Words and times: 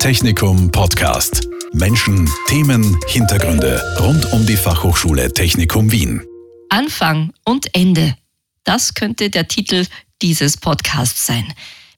Technikum 0.00 0.72
Podcast. 0.72 1.46
Menschen, 1.74 2.26
Themen, 2.48 2.98
Hintergründe 3.06 3.82
rund 4.00 4.32
um 4.32 4.46
die 4.46 4.56
Fachhochschule 4.56 5.30
Technikum 5.30 5.92
Wien. 5.92 6.22
Anfang 6.70 7.34
und 7.44 7.66
Ende. 7.74 8.16
Das 8.64 8.94
könnte 8.94 9.28
der 9.28 9.46
Titel 9.46 9.84
dieses 10.22 10.56
Podcasts 10.56 11.26
sein. 11.26 11.52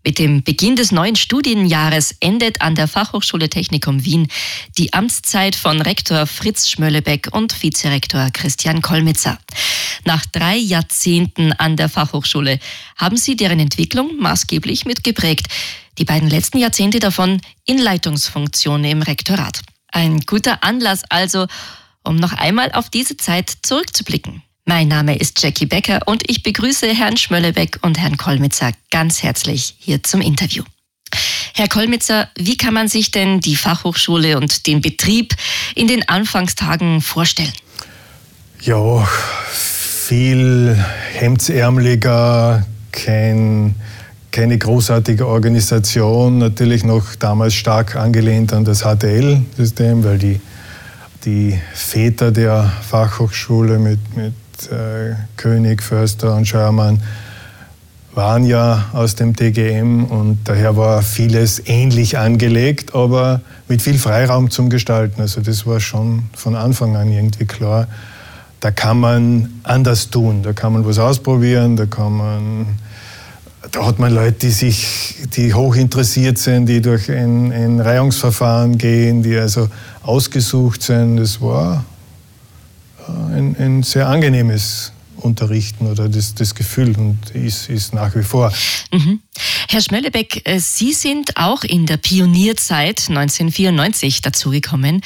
Mit 0.05 0.19
dem 0.19 0.43
Beginn 0.43 0.75
des 0.75 0.91
neuen 0.91 1.15
Studienjahres 1.15 2.17
endet 2.19 2.61
an 2.61 2.75
der 2.75 2.89
Fachhochschule 2.89 3.49
Technikum 3.49 4.05
Wien 4.05 4.27
die 4.77 4.93
Amtszeit 4.93 5.55
von 5.55 5.81
Rektor 5.81 6.27
Fritz 6.27 6.69
Schmöllebeck 6.69 7.29
und 7.31 7.63
Vizerektor 7.63 8.31
Christian 8.33 8.83
Kolmitzer. 8.83 9.39
Nach 10.05 10.27
drei 10.27 10.57
Jahrzehnten 10.57 11.53
an 11.53 11.77
der 11.77 11.89
Fachhochschule 11.89 12.59
haben 12.97 13.17
sie 13.17 13.37
deren 13.37 13.61
Entwicklung 13.61 14.17
maßgeblich 14.19 14.87
mitgeprägt. 14.87 15.47
Die 15.99 16.05
beiden 16.05 16.31
letzten 16.31 16.59
Jahrzehnte 16.59 17.01
davon 17.01 17.41
in 17.67 17.79
Leitungsfunktion 17.79 18.85
im 18.85 19.03
Rektorat. 19.03 19.61
Ein 19.89 20.21
guter 20.21 20.65
Anlass 20.65 21.03
also, 21.11 21.47
um 22.03 22.17
noch 22.17 22.33
einmal 22.33 22.73
auf 22.73 22.89
diese 22.89 23.17
Zeit 23.17 23.53
zurückzublicken. 23.63 24.43
Mein 24.65 24.89
Name 24.89 25.19
ist 25.19 25.43
Jackie 25.43 25.67
Becker 25.67 26.01
und 26.07 26.29
ich 26.31 26.43
begrüße 26.43 26.87
Herrn 26.87 27.17
Schmöllebeck 27.17 27.79
und 27.83 27.99
Herrn 27.99 28.17
Kolmitzer 28.17 28.73
ganz 28.91 29.23
herzlich 29.23 29.75
hier 29.79 30.03
zum 30.03 30.21
Interview. 30.21 30.63
Herr 31.55 31.69
Kolmitzer, 31.69 32.31
wie 32.37 32.57
kann 32.57 32.73
man 32.73 32.89
sich 32.89 33.11
denn 33.11 33.41
die 33.41 33.57
Fachhochschule 33.57 34.39
und 34.39 34.67
den 34.67 34.81
Betrieb 34.81 35.35
in 35.75 35.89
den 35.89 36.09
Anfangstagen 36.09 37.03
vorstellen? 37.03 37.53
Ja, 38.63 39.07
viel 39.53 40.83
hemdsärmeliger, 41.13 42.65
kein, 42.93 43.75
keine 44.33 44.59
großartige 44.59 45.27
Organisation, 45.27 46.39
natürlich 46.39 46.85
noch 46.85 47.15
damals 47.17 47.55
stark 47.55 47.95
angelehnt 47.95 48.53
an 48.53 48.65
das 48.65 48.81
HTL-System, 48.81 50.03
weil 50.03 50.19
die, 50.19 50.41
die 51.25 51.61
Väter 51.75 52.33
der 52.33 52.73
Fachhochschule 52.89 53.79
mit, 53.79 54.01
mit 54.17 54.33
äh, 54.73 55.15
König, 55.37 55.83
Förster 55.83 56.35
und 56.35 56.49
Schörmann 56.49 57.03
waren 58.15 58.45
ja 58.45 58.87
aus 58.93 59.15
dem 59.15 59.35
TGM 59.35 60.05
und 60.05 60.41
daher 60.45 60.77
war 60.77 61.03
vieles 61.03 61.63
ähnlich 61.67 62.19
angelegt, 62.19 62.95
aber 62.95 63.41
mit 63.69 63.81
viel 63.81 63.99
Freiraum 63.99 64.51
zum 64.51 64.69
Gestalten. 64.69 65.21
Also 65.21 65.41
das 65.41 65.67
war 65.67 65.81
schon 65.81 66.25
von 66.35 66.55
Anfang 66.55 66.97
an 66.97 67.11
irgendwie 67.11 67.47
klar. 67.47 67.87
Da 68.61 68.71
kann 68.71 69.01
man 69.01 69.61
anders 69.63 70.11
tun, 70.11 70.43
da 70.43 70.53
kann 70.53 70.73
man 70.73 70.87
was 70.87 70.99
ausprobieren, 70.99 71.77
da 71.77 71.87
kann 71.87 72.17
man, 72.17 72.67
da 73.71 73.87
hat 73.87 73.99
man 73.99 74.13
Leute, 74.13 74.39
die 74.41 74.51
sich, 74.51 75.15
die 75.37 75.55
hoch 75.55 75.77
interessiert 75.77 76.39
sind, 76.39 76.67
die 76.67 76.81
durch 76.81 77.11
ein, 77.11 77.53
ein 77.53 77.81
Reihungsverfahren 77.81 78.77
gehen, 78.77 79.23
die 79.23 79.37
also 79.37 79.69
ausgesucht 80.03 80.83
sind. 80.83 81.19
Das 81.19 81.41
war 81.41 81.85
ein, 83.07 83.57
ein 83.59 83.83
sehr 83.83 84.09
angenehmes 84.09 84.93
Unterrichten 85.17 85.87
oder 85.87 86.09
das, 86.09 86.35
das 86.35 86.55
Gefühl 86.55 86.97
und 86.97 87.31
ist, 87.31 87.69
ist 87.69 87.95
nach 87.95 88.15
wie 88.17 88.23
vor. 88.23 88.53
Mhm. 88.93 89.21
Herr 89.69 89.81
Schmöllebeck, 89.81 90.43
äh, 90.45 90.59
Sie 90.59 90.93
sind 90.93 91.37
auch 91.37 91.63
in 91.63 91.87
der 91.87 91.97
Pionierzeit 91.97 93.07
1994 93.09 94.21
dazugekommen. 94.21 95.03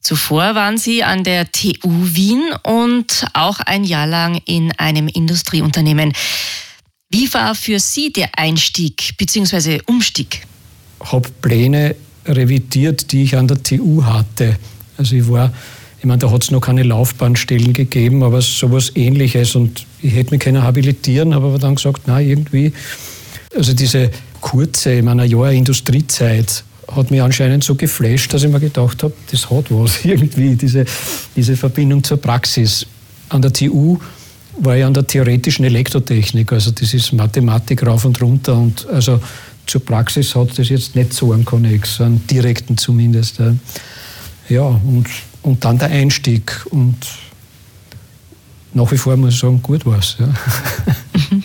Zuvor 0.00 0.54
waren 0.54 0.78
Sie 0.78 1.04
an 1.04 1.24
der 1.24 1.52
TU 1.52 1.90
Wien 1.90 2.42
und 2.62 3.26
auch 3.34 3.60
ein 3.60 3.84
Jahr 3.84 4.06
lang 4.06 4.40
in 4.46 4.72
einem 4.78 5.08
Industrieunternehmen. 5.08 6.14
Wie 7.10 7.32
war 7.34 7.54
für 7.54 7.80
Sie 7.80 8.12
der 8.12 8.30
Einstieg 8.38 9.14
bzw. 9.18 9.80
Umstieg? 9.86 10.46
Ich 11.02 11.12
habe 11.12 11.28
Pläne 11.42 11.96
revidiert, 12.24 13.10
die 13.10 13.24
ich 13.24 13.36
an 13.36 13.48
der 13.48 13.62
TU 13.62 14.04
hatte. 14.04 14.56
Also 14.96 15.16
ich 15.16 15.28
war 15.28 15.52
ich 16.00 16.06
meine, 16.06 16.18
da 16.18 16.30
hat 16.30 16.42
es 16.42 16.50
noch 16.50 16.62
keine 16.62 16.82
Laufbahnstellen 16.82 17.74
gegeben, 17.74 18.22
aber 18.22 18.40
sowas 18.40 18.92
ähnliches. 18.94 19.54
Und 19.54 19.84
ich 20.00 20.14
hätte 20.14 20.30
mich 20.30 20.40
können 20.40 20.62
habilitieren, 20.62 21.34
habe 21.34 21.48
aber 21.48 21.58
dann 21.58 21.74
gesagt, 21.74 22.02
na 22.06 22.20
irgendwie, 22.20 22.72
also 23.54 23.74
diese 23.74 24.10
kurze, 24.40 24.94
ich 24.94 25.02
meine, 25.02 25.22
ein 25.22 25.30
Jahr 25.30 25.52
Industriezeit 25.52 26.64
hat 26.90 27.10
mich 27.10 27.20
anscheinend 27.20 27.64
so 27.64 27.74
geflasht, 27.74 28.32
dass 28.32 28.44
ich 28.44 28.50
mir 28.50 28.60
gedacht 28.60 29.02
habe, 29.02 29.12
das 29.30 29.50
hat 29.50 29.66
was 29.68 30.02
irgendwie, 30.04 30.56
diese, 30.56 30.86
diese 31.36 31.54
Verbindung 31.54 32.02
zur 32.02 32.16
Praxis. 32.16 32.86
An 33.28 33.42
der 33.42 33.52
TU 33.52 33.98
war 34.60 34.76
ich 34.76 34.84
an 34.84 34.94
der 34.94 35.06
theoretischen 35.06 35.64
Elektrotechnik, 35.64 36.52
also 36.52 36.70
das 36.70 36.94
ist 36.94 37.12
Mathematik 37.12 37.86
rauf 37.86 38.04
und 38.04 38.20
runter 38.20 38.56
und 38.56 38.86
also 38.88 39.20
zur 39.66 39.84
Praxis 39.84 40.34
hat 40.34 40.58
das 40.58 40.68
jetzt 40.68 40.96
nicht 40.96 41.12
so 41.12 41.32
einen 41.32 41.44
Konnex, 41.44 42.00
einen 42.00 42.26
direkten 42.26 42.76
zumindest. 42.76 43.40
Ja, 44.48 44.62
und 44.62 45.06
und 45.42 45.64
dann 45.64 45.78
der 45.78 45.88
Einstieg. 45.88 46.66
Und 46.70 46.96
nach 48.72 48.90
wie 48.92 48.96
vor 48.96 49.16
muss 49.16 49.34
ich 49.34 49.40
sagen, 49.40 49.62
gut 49.62 49.84
war 49.86 49.98
es. 49.98 50.16
Ja. 50.18 50.28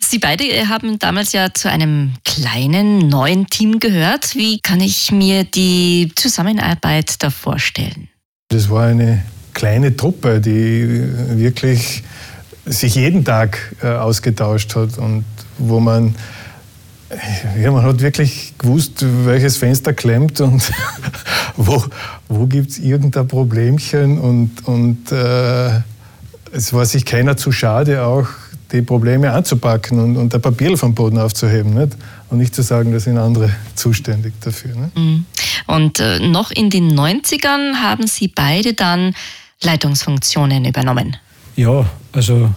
Sie 0.00 0.18
beide 0.18 0.44
haben 0.68 0.98
damals 0.98 1.32
ja 1.32 1.52
zu 1.52 1.68
einem 1.70 2.14
kleinen 2.24 3.08
neuen 3.08 3.46
Team 3.46 3.78
gehört. 3.78 4.34
Wie 4.34 4.58
kann 4.60 4.80
ich 4.80 5.12
mir 5.12 5.44
die 5.44 6.10
Zusammenarbeit 6.16 7.22
da 7.22 7.28
vorstellen? 7.28 8.08
Das 8.48 8.70
war 8.70 8.86
eine 8.86 9.22
kleine 9.58 9.96
Truppe, 9.96 10.40
die 10.40 11.02
wirklich 11.36 12.04
sich 12.64 12.94
jeden 12.94 13.24
Tag 13.24 13.58
äh, 13.82 13.88
ausgetauscht 13.88 14.76
hat 14.76 14.98
und 14.98 15.24
wo 15.58 15.80
man 15.80 16.14
ja, 17.60 17.72
man 17.72 17.82
hat 17.84 18.00
wirklich 18.00 18.52
gewusst, 18.58 19.04
welches 19.24 19.56
Fenster 19.56 19.94
klemmt 19.94 20.40
und 20.40 20.62
wo, 21.56 21.82
wo 22.28 22.46
gibt 22.46 22.70
es 22.70 22.78
irgendein 22.78 23.26
Problemchen. 23.26 24.18
Und, 24.18 24.66
und 24.66 25.10
äh, 25.10 25.80
es 26.52 26.72
war 26.72 26.84
sich 26.84 27.04
keiner 27.04 27.36
zu 27.36 27.50
schade, 27.50 28.04
auch 28.04 28.28
die 28.72 28.82
Probleme 28.82 29.32
anzupacken 29.32 29.98
und, 29.98 30.16
und 30.18 30.34
der 30.34 30.38
Papier 30.38 30.76
vom 30.76 30.94
Boden 30.94 31.18
aufzuheben. 31.18 31.72
Nicht? 31.72 31.96
Und 32.28 32.38
nicht 32.38 32.54
zu 32.54 32.62
sagen, 32.62 32.92
da 32.92 33.00
sind 33.00 33.16
andere 33.16 33.50
zuständig 33.74 34.34
dafür. 34.42 34.74
Nicht? 34.74 34.96
Mhm. 34.96 35.24
Und 35.66 36.00
äh, 36.00 36.18
noch 36.20 36.50
in 36.50 36.68
den 36.68 36.92
90ern 36.92 37.76
haben 37.82 38.06
Sie 38.06 38.28
beide 38.28 38.74
dann 38.74 39.14
Leitungsfunktionen 39.62 40.64
übernommen. 40.64 41.16
Ja, 41.56 41.84
also 42.12 42.50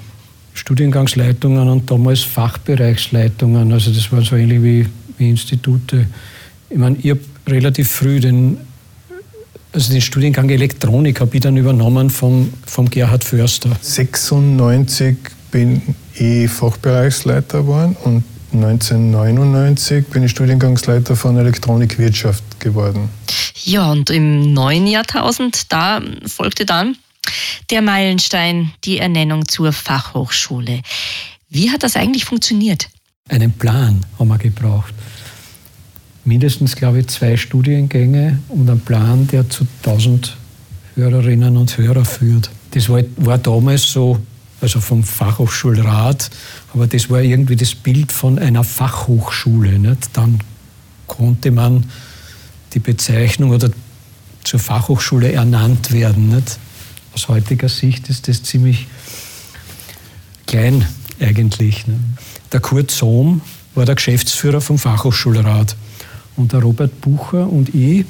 Studiengangsleitungen 0.54 1.68
und 1.68 1.90
damals 1.90 2.22
Fachbereichsleitungen. 2.22 3.72
Also 3.72 3.92
das 3.92 4.12
war 4.12 4.22
so 4.22 4.36
ähnlich 4.36 4.62
wie, 4.62 4.88
wie 5.18 5.30
Institute. 5.30 6.06
Ich 6.70 6.78
meine, 6.78 6.98
ich 6.98 7.10
habe 7.10 7.22
relativ 7.48 7.90
früh 7.90 8.20
den, 8.20 8.58
also 9.74 9.92
den 9.92 10.02
Studiengang 10.02 10.50
Elektronik 10.50 11.20
habe 11.22 11.36
ich 11.36 11.42
dann 11.42 11.58
übernommen 11.58 12.10
vom, 12.10 12.54
vom 12.66 12.90
Gerhard 12.90 13.24
Förster. 13.24 13.72
96 13.82 15.18
bin 15.50 15.96
ich 16.14 16.50
Fachbereichsleiter 16.50 17.62
geworden 17.62 17.96
und 18.04 18.24
1999 18.54 20.08
bin 20.08 20.24
ich 20.24 20.32
Studiengangsleiter 20.32 21.16
von 21.16 21.38
Elektronikwirtschaft 21.38 22.60
geworden. 22.60 23.10
Ja, 23.64 23.92
und 23.92 24.10
im 24.10 24.54
neuen 24.54 24.88
Jahrtausend, 24.88 25.72
da 25.72 26.02
folgte 26.26 26.66
dann 26.66 26.98
der 27.70 27.82
Meilenstein, 27.82 28.72
die 28.84 28.98
Ernennung 28.98 29.48
zur 29.48 29.72
Fachhochschule. 29.72 30.82
Wie 31.50 31.70
hat 31.70 31.84
das 31.84 31.96
eigentlich 31.96 32.26
funktioniert? 32.26 32.90
Einen 33.30 33.52
Plan 33.52 34.06
haben 34.18 34.28
wir 34.28 34.38
gebraucht. 34.38 34.94
Mindestens, 36.26 36.76
glaube 36.76 37.00
ich, 37.00 37.08
zwei 37.08 37.38
Studiengänge 37.38 38.40
und 38.50 38.70
einen 38.70 38.82
Plan, 38.82 39.28
der 39.28 39.50
zu 39.50 39.66
1000 39.84 40.38
Hörerinnen 40.96 41.58
und 41.58 41.78
Hörer 41.78 42.06
führt. 42.06 42.52
Das 42.72 42.90
war, 42.90 43.02
war 43.18 43.38
damals 43.38 43.84
so, 43.84 44.20
also 44.60 44.80
vom 44.80 45.04
Fachhochschulrat, 45.04 46.30
aber 46.74 46.88
das 46.88 47.10
war 47.10 47.22
irgendwie 47.22 47.56
das 47.56 47.74
Bild 47.74 48.12
von 48.12 48.38
einer 48.38 48.64
Fachhochschule. 48.64 49.80
Nicht? 49.80 50.10
Dann 50.14 50.40
konnte 51.08 51.52
man 51.52 51.86
die 52.74 52.80
Bezeichnung 52.80 53.52
oder 53.52 53.70
zur 54.44 54.60
Fachhochschule 54.60 55.32
ernannt 55.32 55.92
werden. 55.92 56.30
Nicht? 56.30 56.58
aus 57.14 57.28
heutiger 57.28 57.70
Sicht 57.70 58.10
ist 58.10 58.28
das 58.28 58.44
ziemlich 58.44 58.88
klein 60.48 60.86
eigentlich. 61.20 61.88
Ne? 61.88 62.00
Der 62.52 62.60
Kurt 62.60 62.92
Sohm 62.92 63.42
war 63.76 63.86
der 63.86 63.96
Geschäftsführer 63.96 64.62
vom 64.62 64.78
Fachhochschulrat 64.78 65.76
und 66.36 66.54
der 66.54 66.62
Robert 66.62 67.02
Bucher 67.02 67.48
und 67.48 67.74
ich 67.74 68.06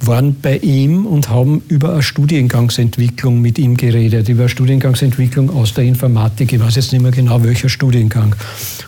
waren 0.00 0.36
bei 0.40 0.58
ihm 0.58 1.06
und 1.06 1.28
haben 1.28 1.62
über 1.66 1.94
eine 1.94 2.02
Studiengangsentwicklung 2.02 3.40
mit 3.40 3.58
ihm 3.58 3.76
geredet, 3.76 4.28
über 4.28 4.42
eine 4.42 4.48
Studiengangsentwicklung 4.48 5.50
aus 5.50 5.74
der 5.74 5.84
Informatik. 5.84 6.52
Ich 6.52 6.60
weiß 6.60 6.76
jetzt 6.76 6.92
nicht 6.92 7.02
mehr 7.02 7.10
genau, 7.10 7.42
welcher 7.42 7.68
Studiengang. 7.68 8.36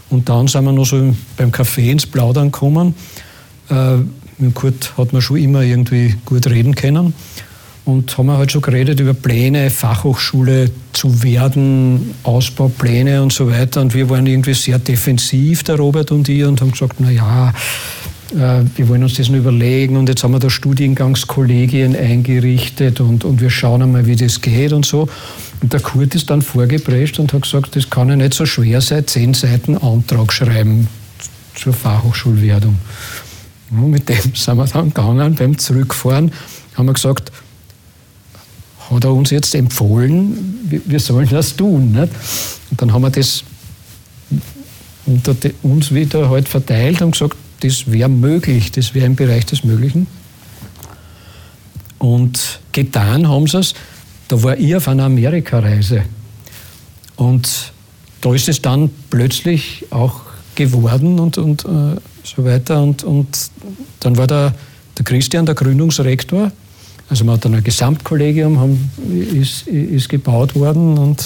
Und 0.09 0.29
dann 0.29 0.47
sind 0.47 0.65
wir 0.65 0.73
noch 0.73 0.87
so 0.87 1.13
beim 1.37 1.51
Café 1.51 1.91
ins 1.91 2.07
Plaudern 2.07 2.53
gekommen. 2.53 2.95
Mit 4.41 4.55
Kurt 4.55 4.97
hat 4.97 5.13
man 5.13 5.23
schon 5.23 5.37
immer 5.37 5.63
irgendwie 5.63 6.15
gut 6.25 6.47
reden 6.47 6.75
können 6.75 7.15
und 7.85 8.17
haben 8.17 8.27
wir 8.27 8.39
halt 8.39 8.53
schon 8.53 8.63
geredet 8.63 9.01
über 9.01 9.15
Pläne, 9.15 9.71
Fachhochschule 9.71 10.71
zu 10.93 11.23
werden, 11.23 12.15
Ausbaupläne 12.23 13.23
und 13.23 13.33
so 13.33 13.51
weiter. 13.51 13.81
Und 13.81 13.95
wir 13.95 14.09
waren 14.11 14.27
irgendwie 14.27 14.55
sehr 14.55 14.79
defensiv, 14.79 15.63
der 15.65 15.77
Robert 15.77 16.11
und 16.11 16.29
ich, 16.29 16.45
und 16.45 16.61
haben 16.61 16.73
gesagt, 16.73 16.97
na 16.99 17.11
ja, 17.11 17.53
äh, 18.33 18.65
wir 18.77 18.89
wollen 18.89 19.03
uns 19.03 19.15
das 19.15 19.29
noch 19.29 19.39
überlegen 19.39 19.97
und 19.97 20.09
jetzt 20.09 20.23
haben 20.23 20.33
wir 20.33 20.39
da 20.39 20.51
Studiengangskollegien 20.51 21.97
eingerichtet 21.97 23.01
und, 23.01 23.25
und 23.25 23.41
wir 23.41 23.51
schauen 23.51 23.83
einmal, 23.83 24.07
wie 24.07 24.17
das 24.17 24.41
geht 24.41 24.73
und 24.73 24.87
so. 24.87 25.09
Und 25.63 25.73
der 25.73 25.81
Kurt 25.81 26.15
ist 26.15 26.31
dann 26.31 26.43
vorgeprescht 26.43 27.19
und 27.19 27.33
hat 27.33 27.43
gesagt, 27.43 27.77
das 27.77 27.91
kann 27.91 28.09
ja 28.09 28.17
nicht 28.17 28.35
so 28.35 28.47
schwer 28.47 28.81
sein, 28.81 29.07
zehn 29.07 29.35
Seiten 29.35 29.77
Antrag 29.77 30.33
schreiben 30.33 30.89
zur 31.55 31.73
Fachhochschulwerdung. 31.73 32.77
Mit 33.71 34.09
dem 34.09 34.17
sind 34.35 34.57
wir 34.57 34.67
dann 34.67 34.89
gegangen, 34.89 35.35
beim 35.35 35.59
Zurückfahren 35.59 36.33
haben 36.75 36.87
wir 36.87 36.95
gesagt, 36.95 37.31
hat 38.91 39.05
er 39.05 39.13
uns 39.13 39.31
jetzt 39.31 39.55
empfohlen, 39.55 40.69
wir 40.85 41.01
sollen 41.01 41.29
das 41.29 41.55
tun. 41.57 41.93
Nicht? 41.93 42.13
Und 42.71 42.83
dann 42.83 42.93
haben 42.93 43.03
wir 43.03 43.11
das 43.11 43.45
unter 45.07 45.35
uns 45.63 45.93
wieder 45.93 46.29
halt 46.29 46.49
verteilt 46.49 47.03
und 47.03 47.13
gesagt, 47.13 47.37
das 47.61 47.91
wäre 47.91 48.09
möglich, 48.09 48.73
das 48.73 48.95
wäre 48.95 49.07
im 49.07 49.17
Bereich 49.17 49.47
des 49.47 49.65
Möglichen. 49.65 50.07
Und 51.99 52.61
getan 52.73 53.29
haben 53.29 53.47
sie 53.47 53.59
es. 53.59 53.75
Da 54.29 54.43
war 54.43 54.57
ich 54.57 54.75
auf 54.75 54.89
einer 54.89 55.05
Amerikareise. 55.05 56.05
Und 57.17 57.73
da 58.21 58.35
ist 58.35 58.49
es 58.49 58.63
dann 58.63 58.91
plötzlich 59.11 59.87
auch 59.91 60.23
geworden 60.55 61.19
und, 61.19 61.37
und 61.37 61.65
äh, 61.65 61.97
so 62.25 62.45
weiter. 62.45 62.83
Und, 62.83 63.05
und 63.05 63.51
dann 64.01 64.17
war 64.17 64.27
der, 64.27 64.55
der 64.99 65.05
Christian 65.05 65.47
der 65.47 65.55
Gründungsrektor. 65.55 66.53
Also 67.09 67.25
man 67.25 67.35
hat 67.37 67.45
dann 67.45 67.55
ein 67.55 67.65
Gesamtkollegium 67.65 68.59
haben, 68.61 68.91
ist, 69.35 69.67
ist 69.67 70.09
gebaut 70.09 70.55
worden 70.55 70.97
und 70.97 71.25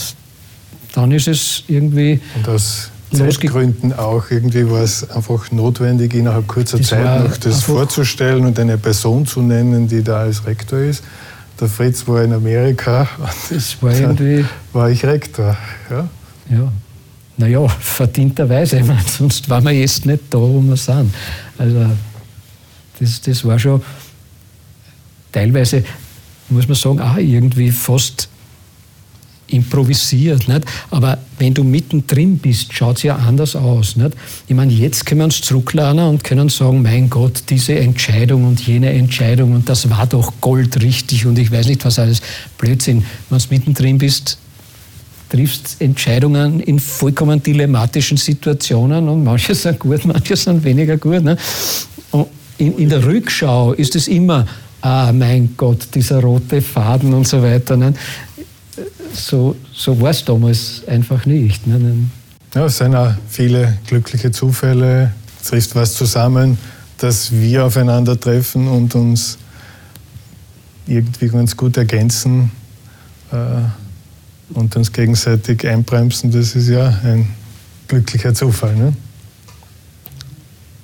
dann 0.94 1.12
ist 1.12 1.29
es 1.29 1.64
irgendwie. 1.69 2.20
Und 2.37 2.49
aus 2.49 2.91
Zeitgründen 3.12 3.93
auch 3.93 4.31
irgendwie 4.31 4.69
war 4.69 4.82
es 4.82 5.08
einfach 5.11 5.50
notwendig, 5.50 6.14
innerhalb 6.14 6.46
kurzer 6.49 6.79
das 6.79 6.88
Zeit 6.88 7.25
noch 7.25 7.37
das 7.37 7.62
vorzustellen 7.62 8.44
und 8.44 8.58
eine 8.58 8.79
Person 8.79 9.26
zu 9.26 9.43
nennen, 9.43 9.88
die 9.88 10.02
da 10.02 10.20
als 10.20 10.47
Rektor 10.47 10.81
ist. 10.81 11.05
Der 11.61 11.69
Fritz 11.69 12.06
war 12.08 12.23
in 12.23 12.32
Amerika 12.32 13.08
und 13.50 13.82
war 13.82 13.94
irgendwie 13.94 14.44
war 14.73 14.90
ich 14.90 15.05
Rektor. 15.05 15.56
Ja. 15.90 16.08
ja. 16.50 16.73
Naja, 17.37 17.67
verdienterweise, 17.69 18.79
ich 18.81 18.87
meine, 18.87 19.03
sonst 19.03 19.49
waren 19.49 19.65
wir 19.65 19.73
jetzt 19.73 20.07
nicht 20.07 20.23
da, 20.31 20.39
wo 20.39 20.61
wir 20.61 20.77
sind. 20.77 21.13
Also 21.59 21.87
das, 22.99 23.21
das 23.21 23.45
war 23.45 23.59
schon 23.59 23.83
teilweise, 25.33 25.85
muss 26.49 26.69
man 26.69 26.77
sagen, 26.77 27.01
auch 27.01 27.17
irgendwie 27.17 27.71
fast 27.71 28.29
improvisiert. 29.49 30.49
Nicht? 30.49 30.65
Aber 30.91 31.19
wenn 31.39 31.55
du 31.55 31.65
mittendrin 31.65 32.39
bist, 32.39 32.73
schaut 32.73 32.99
es 32.99 33.03
ja 33.03 33.17
anders 33.17 33.57
aus. 33.57 33.97
Nicht? 33.97 34.13
Ich 34.47 34.55
meine, 34.55 34.73
jetzt 34.73 35.07
können 35.07 35.21
wir 35.21 35.25
uns 35.27 35.41
zurücklernen 35.41 36.09
und 36.09 36.25
können 36.25 36.49
sagen, 36.49 36.83
mein 36.83 37.11
Gott, 37.11 37.45
diese 37.51 37.79
Entscheidung 37.79 38.45
und 38.47 38.67
jene 38.67 38.93
Entscheidung 38.93 39.55
und 39.55 39.69
das 39.69 39.91
war 39.91 40.07
doch 40.07 40.33
goldrichtig 40.41 41.27
und 41.27 41.39
ich 41.39 41.51
weiß 41.51 41.67
nicht 41.67 41.85
was 41.85 41.99
alles. 41.99 42.23
Blödsinn. 42.59 43.05
Wenn 43.29 43.39
du 43.39 43.45
mittendrin 43.51 43.99
bist, 43.99 44.39
triffst 45.35 45.77
Entscheidungen 45.81 46.61
in 46.61 46.79
vollkommen 46.79 47.43
dilemmatischen 47.43 48.17
Situationen 48.17 49.09
und 49.09 49.25
manche 49.25 49.55
sind 49.55 49.81
gut, 49.81 50.05
manche 50.05 50.37
sind 50.37 50.63
weniger 50.63 50.97
gut. 50.97 51.25
Ne? 51.25 51.37
In, 52.59 52.79
in, 52.79 52.89
der 52.89 53.05
Rückschau 53.05 53.73
ist 53.73 53.97
es 53.97 54.07
immer, 54.07 54.47
ah 54.81 55.13
mein 55.13 55.55
Gott, 55.57 55.89
dieser 55.93 56.21
rote 56.21 56.63
Faden 56.63 57.13
und 57.13 57.27
so 57.27 57.43
weiter. 57.43 57.77
Ne? 57.77 57.95
so, 59.13 59.57
so 59.73 60.01
war 60.01 60.11
es 60.11 60.25
damals 60.25 60.83
einfach 60.87 61.27
nicht. 61.27 61.67
Ne? 61.67 62.09
Ja, 62.55 62.67
es 62.67 62.79
sind 62.79 62.95
auch 62.95 63.13
viele 63.29 63.79
glückliche 63.89 64.31
Zufälle, 64.31 65.13
trifft 65.45 65.75
was 65.75 65.95
zusammen, 65.95 66.59
dass 66.99 67.33
wir 67.33 67.65
aufeinandertreffen 67.65 68.69
und 68.69 68.95
uns 68.95 69.37
irgendwie 70.87 71.27
ganz 71.27 71.57
gut 71.57 71.77
ergänzen 71.77 72.53
äh, 73.33 73.37
und 74.50 74.76
uns 74.76 74.93
gegenseitig 74.93 75.67
einbremsen. 75.67 76.31
Das 76.31 76.55
ist 76.55 76.69
ja 76.69 77.00
ein 77.05 77.29
glücklicher 77.88 78.35
Zufall. 78.35 78.76
Ne? 78.76 78.93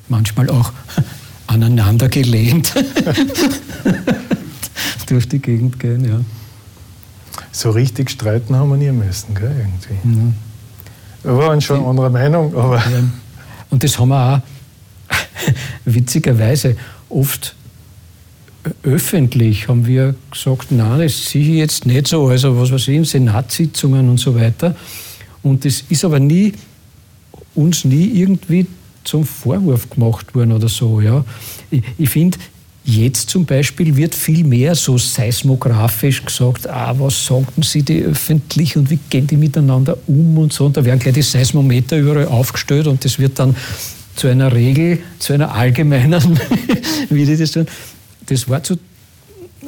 Manchmal 0.08 0.50
auch 0.50 0.72
aneinander 1.46 2.08
gelehnt 2.08 2.74
durch 5.06 5.28
die 5.28 5.40
Gegend 5.40 5.78
gehen, 5.78 6.04
ja 6.04 6.20
so 7.52 7.70
richtig 7.70 8.10
streiten 8.10 8.56
haben 8.56 8.70
wir 8.70 8.76
nie 8.76 8.90
müssen, 8.90 9.34
gell, 9.34 9.54
irgendwie. 9.58 10.08
Mhm. 10.08 10.34
Wir 11.22 11.36
waren 11.36 11.60
schon 11.60 11.84
anderer 11.84 12.10
Meinung, 12.10 12.56
aber. 12.56 12.76
Ja. 12.76 13.02
Und 13.68 13.84
das 13.84 13.98
haben 13.98 14.08
wir 14.08 14.36
auch 14.36 14.40
witzigerweise 15.84 16.76
oft 17.08 17.54
öffentlich 18.82 19.68
haben 19.68 19.86
wir 19.86 20.14
gesagt, 20.30 20.70
nein, 20.70 21.00
das 21.00 21.30
sehe 21.30 21.42
ich 21.42 21.58
jetzt 21.58 21.86
nicht 21.86 22.08
so, 22.08 22.26
also 22.28 22.58
was 22.58 22.70
weiß 22.70 22.88
ich, 22.88 22.96
in 22.96 23.04
Senatssitzungen 23.04 24.08
und 24.08 24.18
so 24.18 24.34
weiter. 24.34 24.76
Und 25.42 25.64
das 25.64 25.84
ist 25.88 26.04
aber 26.04 26.20
nie, 26.20 26.52
uns 27.54 27.84
nie 27.84 28.20
irgendwie 28.20 28.66
zum 29.04 29.24
Vorwurf 29.24 29.88
gemacht 29.88 30.34
worden 30.34 30.52
oder 30.52 30.68
so. 30.68 31.00
Ja. 31.00 31.24
Ich, 31.70 31.82
ich 31.98 32.10
finde, 32.10 32.38
Jetzt 32.82 33.28
zum 33.28 33.44
Beispiel 33.44 33.94
wird 33.94 34.14
viel 34.14 34.42
mehr 34.42 34.74
so 34.74 34.96
seismografisch 34.96 36.24
gesagt, 36.24 36.66
ah, 36.66 36.94
was 36.98 37.26
sagten 37.26 37.62
Sie 37.62 37.82
die 37.82 38.02
öffentlich 38.02 38.76
und 38.76 38.90
wie 38.90 38.98
gehen 39.10 39.26
die 39.26 39.36
miteinander 39.36 39.98
um 40.06 40.38
und 40.38 40.52
so. 40.52 40.64
Und 40.64 40.78
da 40.78 40.84
werden 40.84 40.98
gleich 40.98 41.14
die 41.14 41.22
Seismometer 41.22 41.98
überall 41.98 42.26
aufgestellt 42.26 42.86
und 42.86 43.04
das 43.04 43.18
wird 43.18 43.38
dann 43.38 43.54
zu 44.16 44.28
einer 44.28 44.52
Regel, 44.52 44.98
zu 45.18 45.34
einer 45.34 45.52
allgemeinen, 45.52 46.40
wie 47.10 47.26
die 47.26 47.36
das 47.36 47.52
tun. 47.52 47.66
Das 48.30 48.48
war 48.48 48.62
zu, 48.62 48.78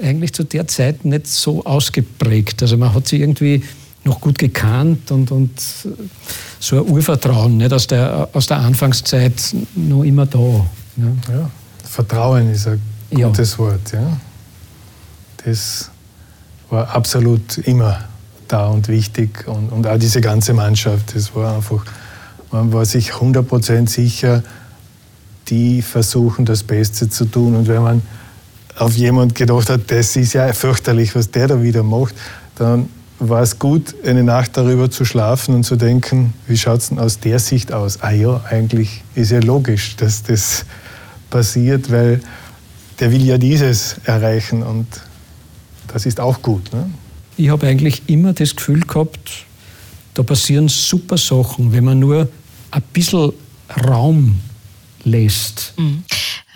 eigentlich 0.01 0.33
zu 0.33 0.45
der 0.45 0.69
Zeit 0.69 1.05
nicht 1.05 1.27
so 1.27 1.65
ausgeprägt. 1.65 2.63
Also 2.63 2.77
man 2.77 2.95
hat 2.95 3.09
sie 3.09 3.21
irgendwie 3.21 3.63
noch 4.05 4.21
gut 4.21 4.39
gekannt 4.39 5.11
und, 5.11 5.31
und 5.33 5.61
so 6.61 6.77
ein 6.77 6.91
Urvertrauen 6.91 7.57
nicht 7.57 7.73
aus, 7.73 7.89
der, 7.89 8.29
aus 8.33 8.47
der 8.47 8.59
Anfangszeit 8.59 9.55
noch 9.75 10.05
immer 10.05 10.27
da. 10.27 10.39
Ja. 10.39 11.35
ja 11.35 11.51
Vertrauen 11.85 12.51
ist 12.51 12.69
ein 12.69 12.81
ja. 13.11 13.27
gutes 13.27 13.59
Wort. 13.59 13.93
Ja. 13.93 14.17
Das 15.45 15.91
war 16.71 16.89
absolut 16.95 17.59
immer 17.59 18.05
da 18.47 18.69
und 18.69 18.87
wichtig 18.89 19.47
und, 19.49 19.71
und 19.71 19.87
auch 19.87 19.99
diese 19.99 20.21
ganze 20.21 20.55
Mannschaft. 20.55 21.17
Das 21.17 21.35
war 21.35 21.57
einfach, 21.57 21.85
man 22.53 22.73
war 22.73 22.85
sich 22.85 23.13
100% 23.13 23.89
sicher, 23.89 24.43
die 25.49 25.83
versuchen 25.83 26.45
das 26.45 26.63
Beste 26.63 27.09
zu 27.09 27.25
tun. 27.25 27.57
Und 27.57 27.67
wenn 27.67 27.83
man 27.83 28.03
auf 28.77 28.95
jemand 28.97 29.35
gedacht 29.35 29.71
hat, 29.71 29.91
das 29.91 30.17
ist 30.17 30.33
ja 30.33 30.53
fürchterlich, 30.53 31.15
was 31.15 31.31
der 31.31 31.49
da 31.49 31.63
wieder 31.63 31.83
macht, 31.83 32.15
dann 32.57 32.89
war 33.19 33.43
es 33.43 33.59
gut, 33.59 33.95
eine 34.05 34.25
Nacht 34.25 34.57
darüber 34.57 34.91
zu 34.91 35.05
schlafen 35.05 35.55
und 35.55 35.65
zu 35.65 35.77
denken, 35.77 36.35
wie 36.49 36.57
schaut 36.57 36.81
es 36.81 36.89
denn 36.89 36.99
aus 36.99 37.21
der 37.21 37.39
Sicht 37.39 37.73
aus? 37.73 38.01
Ah 38.03 38.11
ja, 38.11 38.43
eigentlich 38.51 39.03
ist 39.15 39.31
ja 39.31 39.39
logisch, 39.39 39.97
dass 39.97 40.23
das 40.23 40.65
passiert, 41.31 41.91
weil 41.91 42.21
der 42.99 43.13
will 43.13 43.25
ja 43.25 43.39
dieses 43.39 43.97
erreichen 44.05 44.63
und 44.63 44.87
das 45.89 46.07
ist 46.07 46.21
auch 46.21 46.43
gut. 46.43 46.73
Ne? 46.73 46.91
Ich 47.37 47.49
habe 47.49 47.67
eigentlich 47.67 48.03
immer 48.07 48.33
das 48.33 48.57
Gefühl 48.57 48.81
gehabt, 48.81 49.47
da 50.15 50.23
passieren 50.23 50.69
super 50.69 51.17
Sachen, 51.17 51.73
wenn 51.73 51.85
man 51.85 51.99
nur 51.99 52.29
ein 52.71 52.83
bisschen 52.93 53.33
Raum 53.87 54.41
lässt. 55.05 55.75
Mhm. 55.77 56.03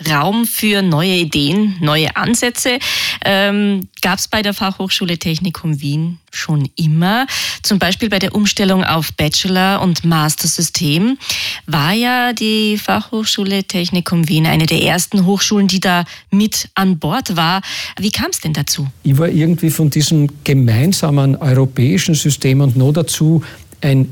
Raum 0.09 0.45
für 0.45 0.81
neue 0.81 1.15
Ideen, 1.15 1.75
neue 1.79 2.15
Ansätze 2.15 2.77
ähm, 3.25 3.87
gab 4.01 4.19
es 4.19 4.27
bei 4.27 4.41
der 4.41 4.53
Fachhochschule 4.53 5.17
Technikum 5.17 5.81
Wien 5.81 6.19
schon 6.31 6.69
immer. 6.75 7.25
Zum 7.63 7.79
Beispiel 7.79 8.09
bei 8.09 8.19
der 8.19 8.35
Umstellung 8.35 8.83
auf 8.83 9.11
Bachelor- 9.13 9.81
und 9.81 10.05
Master-System 10.05 11.17
war 11.65 11.93
ja 11.93 12.33
die 12.33 12.77
Fachhochschule 12.77 13.63
Technikum 13.63 14.29
Wien 14.29 14.45
eine 14.45 14.65
der 14.65 14.83
ersten 14.83 15.25
Hochschulen, 15.25 15.67
die 15.67 15.79
da 15.79 16.05
mit 16.29 16.69
an 16.75 16.99
Bord 16.99 17.35
war. 17.35 17.61
Wie 17.99 18.11
kam 18.11 18.27
es 18.31 18.39
denn 18.39 18.53
dazu? 18.53 18.87
Ich 19.03 19.17
war 19.17 19.29
irgendwie 19.29 19.71
von 19.71 19.89
diesem 19.89 20.29
gemeinsamen 20.43 21.35
europäischen 21.35 22.13
System 22.13 22.61
und 22.61 22.75
noch 22.75 22.93
dazu 22.93 23.43
ein 23.81 24.07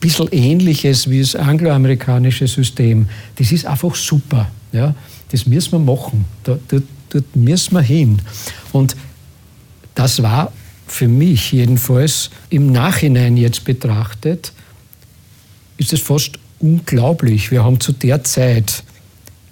bisschen 0.00 0.28
ähnliches 0.32 1.10
wie 1.10 1.20
das 1.20 1.36
angloamerikanische 1.36 2.48
System. 2.48 3.06
Das 3.36 3.52
ist 3.52 3.66
einfach 3.66 3.94
super. 3.94 4.50
Ja? 4.72 4.94
Das 5.30 5.46
müssen 5.46 5.72
wir 5.72 5.78
machen. 5.78 6.24
Da, 6.44 6.58
dort, 6.68 6.84
dort 7.10 7.36
müssen 7.36 7.74
wir 7.74 7.82
hin. 7.82 8.20
Und 8.72 8.96
das 9.94 10.22
war 10.22 10.52
für 10.86 11.08
mich 11.08 11.52
jedenfalls 11.52 12.30
im 12.48 12.72
Nachhinein 12.72 13.36
jetzt 13.36 13.64
betrachtet, 13.64 14.52
ist 15.76 15.92
es 15.92 16.00
fast 16.00 16.38
unglaublich. 16.58 17.50
Wir 17.50 17.64
haben 17.64 17.80
zu 17.80 17.92
der 17.92 18.24
Zeit 18.24 18.82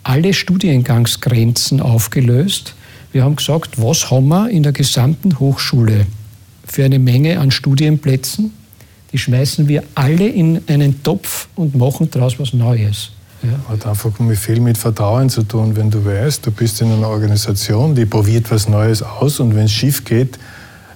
alle 0.03 0.35
Studiengangsgrenzen 0.35 1.81
aufgelöst. 1.81 2.75
Wir 3.13 3.25
haben 3.25 3.37
gesagt, 3.37 3.81
was 3.81 4.11
haben 4.11 4.29
wir 4.29 4.51
in 4.51 4.63
der 4.63 4.73
gesamten 4.73 5.39
Hochschule 5.39 6.07
für 6.67 6.85
eine 6.85 6.99
Menge 6.99 7.41
an 7.41 7.51
Studienplätzen? 7.51 8.53
Die 9.13 9.19
schmeißen 9.19 9.69
wir 9.69 9.85
alle 9.95 10.29
in 10.29 10.61
einen 10.67 11.03
Topf 11.03 11.49
und 11.55 11.75
machen 11.75 12.11
daraus 12.11 12.39
was 12.39 12.53
Neues. 12.53 13.11
Ja. 13.43 13.51
Hat 13.69 13.87
einfach 13.87 14.11
viel 14.35 14.61
mit 14.61 14.79
Vertrauen 14.79 15.31
zu 15.31 15.45
tun, 15.45 15.77
wenn 15.77 15.91
du 15.91 16.05
weißt, 16.05 16.45
du 16.45 16.51
bist 16.51 16.81
in 16.81 16.91
einer 16.91 17.09
Organisation, 17.09 17.95
die 17.95 18.05
probiert 18.05 18.51
was 18.51 18.69
Neues 18.69 19.03
aus 19.03 19.39
und 19.39 19.55
wenn 19.55 19.67
es 19.67 19.73
schief 19.73 20.05
geht, 20.05 20.39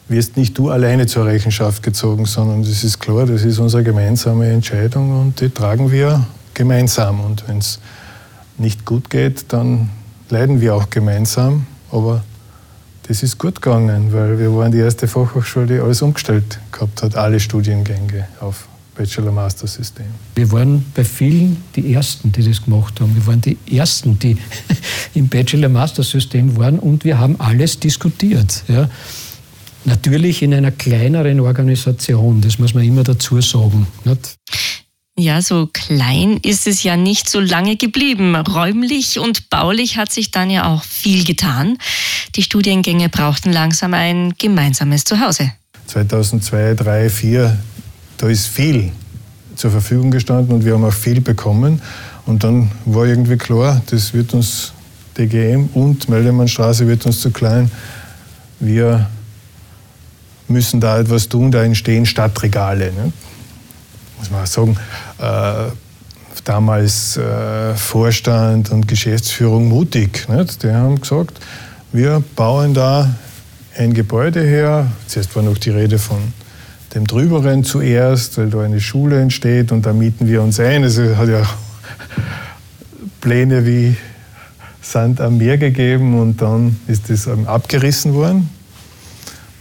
wirst 0.09 0.37
nicht 0.37 0.59
du 0.59 0.71
alleine 0.71 1.07
zur 1.07 1.27
Rechenschaft 1.27 1.83
gezogen, 1.83 2.27
sondern 2.27 2.63
das 2.63 2.85
ist 2.85 2.99
klar, 2.99 3.27
das 3.27 3.45
ist 3.45 3.59
unsere 3.59 3.83
gemeinsame 3.83 4.51
Entscheidung 4.51 5.21
und 5.21 5.41
die 5.41 5.51
tragen 5.51 5.91
wir 5.91 6.27
gemeinsam. 6.55 7.21
Und 7.21 7.49
wenn 7.49 7.59
es 7.59 7.79
nicht 8.59 8.85
gut 8.85 9.11
geht, 9.11 9.53
dann 9.53 9.91
leiden 10.29 10.61
wir 10.61 10.75
auch 10.75 10.91
gemeinsam. 10.91 11.67
Aber 11.91 12.23
das 13.09 13.23
ist 13.23 13.39
gut 13.39 13.61
gegangen, 13.61 14.13
weil 14.13 14.39
wir 14.39 14.55
waren 14.55 14.73
die 14.73 14.79
erste 14.79 15.09
Fachhochschule, 15.09 15.67
die 15.67 15.79
alles 15.81 16.03
umgestellt 16.03 16.59
gehabt 16.71 17.03
hat, 17.03 17.17
alle 17.17 17.41
Studiengänge 17.41 18.27
auf 18.41 18.69
Bachelor-Master-System. 18.95 20.07
Wir 20.35 20.53
waren 20.53 20.85
bei 20.95 21.05
vielen 21.05 21.63
die 21.75 21.95
Ersten, 21.95 22.31
die 22.33 22.43
das 22.43 22.63
gemacht 22.63 23.01
haben. 23.01 23.15
Wir 23.15 23.27
waren 23.27 23.41
die 23.41 23.57
Ersten, 23.71 24.19
die 24.19 24.37
im 25.15 25.29
Bachelor-Master-System 25.29 26.57
waren 26.57 26.79
und 26.79 27.05
wir 27.05 27.19
haben 27.19 27.41
alles 27.41 27.79
diskutiert. 27.79 28.65
Ja. 28.69 28.89
Natürlich 29.85 30.43
in 30.43 30.55
einer 30.55 30.71
kleineren 30.71 31.41
Organisation, 31.41 32.41
das 32.41 32.59
muss 32.59 32.75
man 32.75 32.85
immer 32.85 33.03
dazu 33.03 33.41
sagen. 33.41 33.87
Nicht? 34.05 34.37
Ja, 35.19 35.43
so 35.43 35.69
klein 35.71 36.39
ist 36.43 36.67
es 36.67 36.83
ja 36.83 36.97
nicht 36.97 37.29
so 37.29 37.39
lange 37.39 37.77
geblieben. 37.77 38.35
Räumlich 38.35 39.19
und 39.19 39.51
baulich 39.51 39.99
hat 39.99 40.11
sich 40.11 40.31
dann 40.31 40.49
ja 40.49 40.73
auch 40.73 40.85
viel 40.85 41.25
getan. 41.25 41.77
Die 42.35 42.43
Studiengänge 42.43 43.11
brauchten 43.11 43.53
langsam 43.53 43.93
ein 43.93 44.33
gemeinsames 44.39 45.05
Zuhause. 45.05 45.53
2002, 45.87 46.77
2003, 46.77 47.09
2004, 47.09 47.59
da 48.23 48.29
ist 48.29 48.47
viel 48.47 48.93
zur 49.57 49.73
Verfügung 49.73 50.13
gestanden 50.13 50.55
und 50.55 50.65
wir 50.65 50.75
haben 50.75 50.85
auch 50.85 50.93
viel 50.93 51.21
bekommen. 51.21 51.83
Und 52.25 52.45
dann 52.45 52.71
war 52.85 53.05
irgendwie 53.05 53.37
klar, 53.37 53.83
das 53.87 54.15
wird 54.15 54.33
uns 54.33 54.73
DGM 55.19 55.71
und 55.75 56.09
Meldemannstraße 56.09 56.87
wird 56.87 57.05
uns 57.05 57.21
zu 57.21 57.33
klein. 57.33 57.69
Wir 58.61 59.09
müssen 60.47 60.81
da 60.81 61.01
etwas 61.01 61.29
tun, 61.29 61.51
da 61.51 61.65
entstehen 61.65 62.07
Stadtregale. 62.07 62.93
Ne? 62.93 63.13
Muss 64.19 64.31
man 64.31 64.45
auch 64.45 64.47
sagen, 64.47 64.77
äh, 65.19 65.73
damals 66.45 67.17
äh, 67.17 67.75
Vorstand 67.75 68.71
und 68.71 68.87
Geschäftsführung 68.87 69.69
mutig. 69.69 70.29
Nicht? 70.29 70.63
Die 70.63 70.71
haben 70.71 71.01
gesagt, 71.01 71.41
wir 71.91 72.23
bauen 72.37 72.73
da 72.73 73.13
ein 73.77 73.93
Gebäude 73.93 74.43
her. 74.43 74.87
Zuerst 75.09 75.35
war 75.35 75.43
noch 75.43 75.59
die 75.59 75.71
Rede 75.71 75.99
von 75.99 76.33
dem 76.95 77.07
Drüberen 77.07 77.65
zuerst, 77.65 78.39
weil 78.39 78.51
da 78.51 78.61
eine 78.61 78.81
Schule 78.81 79.21
entsteht 79.21 79.73
und 79.73 79.87
da 79.87 79.93
mieten 79.93 80.27
wir 80.27 80.43
uns 80.43 80.61
ein. 80.61 80.85
Es 80.85 80.99
hat 80.99 81.29
ja 81.29 81.43
Pläne 83.21 83.65
wie 83.67 83.97
Sand 84.81 85.21
am 85.21 85.39
Meer 85.39 85.59
gegeben 85.59 86.19
und 86.19 86.43
dann 86.43 86.77
ist 86.89 87.09
das 87.09 87.29
abgerissen 87.29 88.15
worden. 88.15 88.51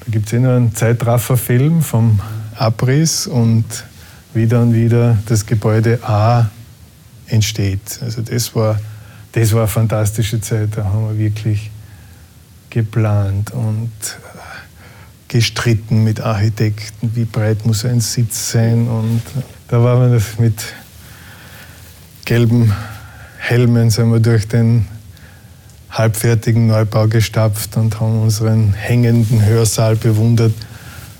Da 0.02 0.12
gibt 0.12 0.28
es 0.28 0.34
eh 0.34 0.40
noch 0.40 0.50
einen 0.50 0.76
Zeitrafferfilm 0.76 1.82
vom 1.82 2.20
Abriss 2.56 3.28
und 3.28 3.66
wie 4.34 4.48
dann 4.48 4.74
wieder 4.74 5.18
das 5.28 5.46
Gebäude 5.46 6.00
A 6.04 6.50
entsteht. 7.28 8.00
Also 8.02 8.22
das 8.22 8.56
war, 8.56 8.80
das 9.32 9.54
war 9.54 9.62
eine 9.62 9.68
fantastische 9.68 10.42
Zeit, 10.42 10.70
da 10.76 10.86
haben 10.86 11.08
wir 11.10 11.18
wirklich 11.18 11.70
geplant 12.70 13.52
und 13.52 13.92
gestritten 15.32 16.04
mit 16.04 16.20
Architekten, 16.20 17.16
wie 17.16 17.24
breit 17.24 17.66
muss 17.66 17.86
ein 17.86 18.02
Sitz 18.02 18.52
sein 18.52 18.90
und 18.90 19.22
da 19.70 19.82
waren 19.82 20.12
wir 20.12 20.22
mit 20.40 20.62
gelben 22.26 22.74
Helmen 23.38 23.90
sind 23.90 24.12
wir 24.12 24.20
durch 24.20 24.48
den 24.50 24.86
halbfertigen 25.90 26.68
Neubau 26.68 27.08
gestapft 27.08 27.78
und 27.78 28.00
haben 28.02 28.22
unseren 28.22 28.74
hängenden 28.74 29.44
Hörsaal 29.46 29.96
bewundert. 29.96 30.54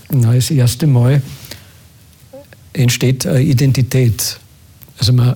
Das 0.10 0.52
erste 0.52 0.88
Mal 0.88 1.22
entsteht 2.74 3.26
eine 3.26 3.42
Identität. 3.42 4.40
Also 5.00 5.14
man, 5.14 5.36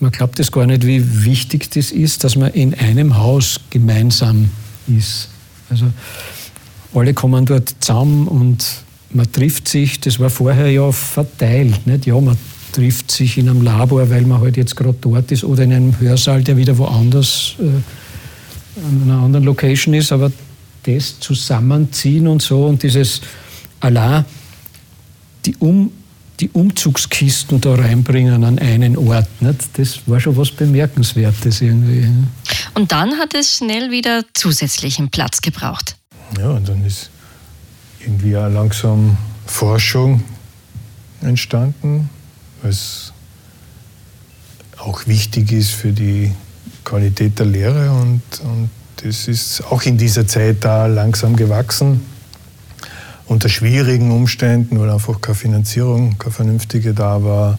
man 0.00 0.10
glaubt 0.10 0.40
es 0.40 0.50
gar 0.50 0.66
nicht, 0.66 0.86
wie 0.86 1.24
wichtig 1.26 1.70
das 1.70 1.92
ist, 1.92 2.24
dass 2.24 2.36
man 2.36 2.52
in 2.52 2.72
einem 2.74 3.18
Haus 3.18 3.60
gemeinsam 3.68 4.50
ist. 4.88 5.28
Also 5.68 5.92
alle 6.94 7.14
kommen 7.14 7.46
dort 7.46 7.74
zusammen 7.80 8.26
und 8.26 8.64
man 9.12 9.30
trifft 9.30 9.68
sich, 9.68 10.00
das 10.00 10.18
war 10.18 10.30
vorher 10.30 10.70
ja 10.70 10.90
verteilt. 10.92 11.86
Nicht? 11.86 12.06
Ja, 12.06 12.20
man 12.20 12.36
trifft 12.72 13.10
sich 13.10 13.38
in 13.38 13.48
einem 13.48 13.62
Labor, 13.62 14.08
weil 14.10 14.22
man 14.22 14.40
halt 14.40 14.56
jetzt 14.56 14.76
gerade 14.76 14.96
dort 15.00 15.30
ist 15.32 15.44
oder 15.44 15.64
in 15.64 15.72
einem 15.72 16.00
Hörsaal, 16.00 16.42
der 16.42 16.56
wieder 16.56 16.76
woanders 16.78 17.54
äh, 17.58 17.64
an 18.86 19.02
einer 19.02 19.22
anderen 19.22 19.44
Location 19.44 19.94
ist, 19.94 20.12
aber 20.12 20.30
das 20.84 21.18
Zusammenziehen 21.20 22.26
und 22.26 22.42
so 22.42 22.66
und 22.66 22.82
dieses 22.82 23.20
allein 23.80 24.24
die, 25.44 25.56
um, 25.56 25.90
die 26.38 26.50
Umzugskisten 26.50 27.60
da 27.60 27.74
reinbringen 27.74 28.44
an 28.44 28.58
einen 28.58 28.96
Ort, 28.96 29.28
nicht? 29.42 29.68
das 29.74 30.00
war 30.06 30.20
schon 30.20 30.36
was 30.36 30.50
Bemerkenswertes 30.50 31.60
irgendwie. 31.60 32.08
Und 32.74 32.92
dann 32.92 33.18
hat 33.18 33.34
es 33.34 33.56
schnell 33.56 33.90
wieder 33.90 34.24
zusätzlichen 34.32 35.10
Platz 35.10 35.40
gebraucht. 35.42 35.96
Ja, 36.38 36.50
und 36.50 36.68
dann 36.68 36.84
ist 36.84 37.10
irgendwie 38.00 38.36
auch 38.36 38.48
langsam 38.48 39.16
Forschung 39.46 40.22
entstanden, 41.22 42.08
was 42.62 43.12
auch 44.78 45.06
wichtig 45.06 45.52
ist 45.52 45.70
für 45.70 45.92
die 45.92 46.32
Qualität 46.84 47.38
der 47.38 47.46
Lehre 47.46 47.90
und, 47.90 48.22
und 48.42 48.70
das 49.02 49.28
ist 49.28 49.62
auch 49.70 49.82
in 49.82 49.96
dieser 49.96 50.26
Zeit 50.26 50.58
da 50.60 50.86
langsam 50.86 51.36
gewachsen. 51.36 52.04
Unter 53.26 53.48
schwierigen 53.48 54.10
Umständen, 54.10 54.78
weil 54.80 54.90
einfach 54.90 55.20
keine 55.20 55.34
Finanzierung, 55.34 56.18
keine 56.18 56.32
vernünftige 56.32 56.92
da 56.92 57.22
war, 57.22 57.58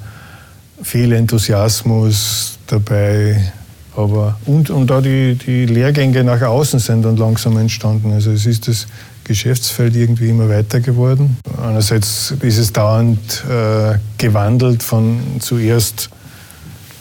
viel 0.83 1.13
Enthusiasmus 1.13 2.59
dabei, 2.67 3.53
aber 3.95 4.37
und, 4.45 4.69
und 4.69 4.87
da 4.87 5.01
die, 5.01 5.35
die 5.35 5.65
Lehrgänge 5.65 6.23
nach 6.23 6.41
außen 6.41 6.79
sind 6.79 7.03
dann 7.03 7.17
langsam 7.17 7.57
entstanden. 7.57 8.13
Also 8.13 8.31
es 8.31 8.45
ist 8.45 8.67
das 8.67 8.87
Geschäftsfeld 9.23 9.95
irgendwie 9.95 10.29
immer 10.29 10.49
weiter 10.49 10.79
geworden. 10.79 11.37
Einerseits 11.61 12.33
ist 12.41 12.57
es 12.57 12.71
dauernd 12.71 13.43
äh, 13.49 13.97
gewandelt 14.17 14.81
von 14.81 15.19
zuerst 15.39 16.09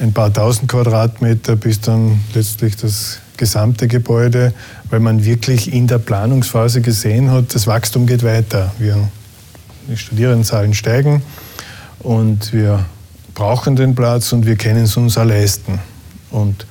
ein 0.00 0.12
paar 0.12 0.32
tausend 0.32 0.68
Quadratmeter 0.68 1.56
bis 1.56 1.80
dann 1.80 2.20
letztlich 2.34 2.76
das 2.76 3.18
gesamte 3.36 3.88
Gebäude, 3.88 4.52
weil 4.90 5.00
man 5.00 5.24
wirklich 5.24 5.72
in 5.72 5.86
der 5.86 5.98
Planungsphase 5.98 6.80
gesehen 6.80 7.30
hat, 7.30 7.54
das 7.54 7.66
Wachstum 7.66 8.06
geht 8.06 8.22
weiter. 8.22 8.72
Wir, 8.78 8.96
die 9.88 9.96
Studierendenzahlen 9.96 10.74
steigen 10.74 11.22
und 12.00 12.52
wir 12.52 12.84
brauchen 13.34 13.76
den 13.76 13.94
Platz 13.94 14.32
und 14.32 14.44
wir 14.44 14.56
können 14.56 14.84
es 14.84 14.96
uns 14.96 15.16
auch 15.16 15.24
leisten. 15.24 15.78
Und 16.30 16.66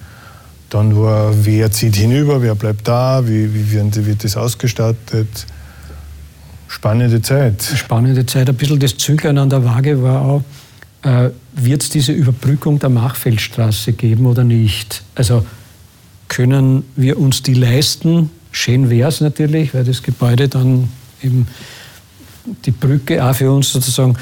dann 0.70 0.96
war, 0.96 1.34
wer 1.46 1.72
zieht 1.72 1.96
hinüber, 1.96 2.42
wer 2.42 2.56
bleibt 2.56 2.88
da, 2.88 3.28
wie, 3.28 3.54
wie 3.54 4.06
wird, 4.06 4.24
das 4.24 4.38
ausgestattet. 4.38 5.48
Spannende 6.68 7.22
Zeit. 7.22 7.64
Spannende 7.64 8.26
Zeit. 8.26 8.48
Ein 8.48 8.56
bisschen 8.56 8.80
das 8.80 8.96
Züglein 8.98 9.38
an 9.40 9.50
der 9.50 9.66
Waage 9.66 10.04
war 10.04 10.22
auch, 10.22 10.44
äh, 11.02 11.32
wird 11.54 11.82
es 11.82 11.90
diese 11.90 12.12
Überbrückung 12.12 12.78
der 12.78 12.90
Machfeldstraße 12.90 13.94
geben 13.94 14.28
oder 14.28 14.44
nicht? 14.44 15.04
Also 15.16 15.46
können 16.28 16.84
wir 16.96 17.18
uns 17.18 17.42
die 17.42 17.56
leisten? 17.56 18.30
Schön 18.52 18.90
wäre 18.90 19.10
es 19.10 19.22
natürlich, 19.22 19.74
weil 19.74 19.84
das 19.84 20.04
Gebäude 20.04 20.48
dann 20.48 20.90
eben 21.24 21.48
die 22.66 22.72
Brücke 22.72 23.24
auch 23.24 23.36
für 23.36 23.52
uns 23.52 23.72
sozusagen 23.72 24.16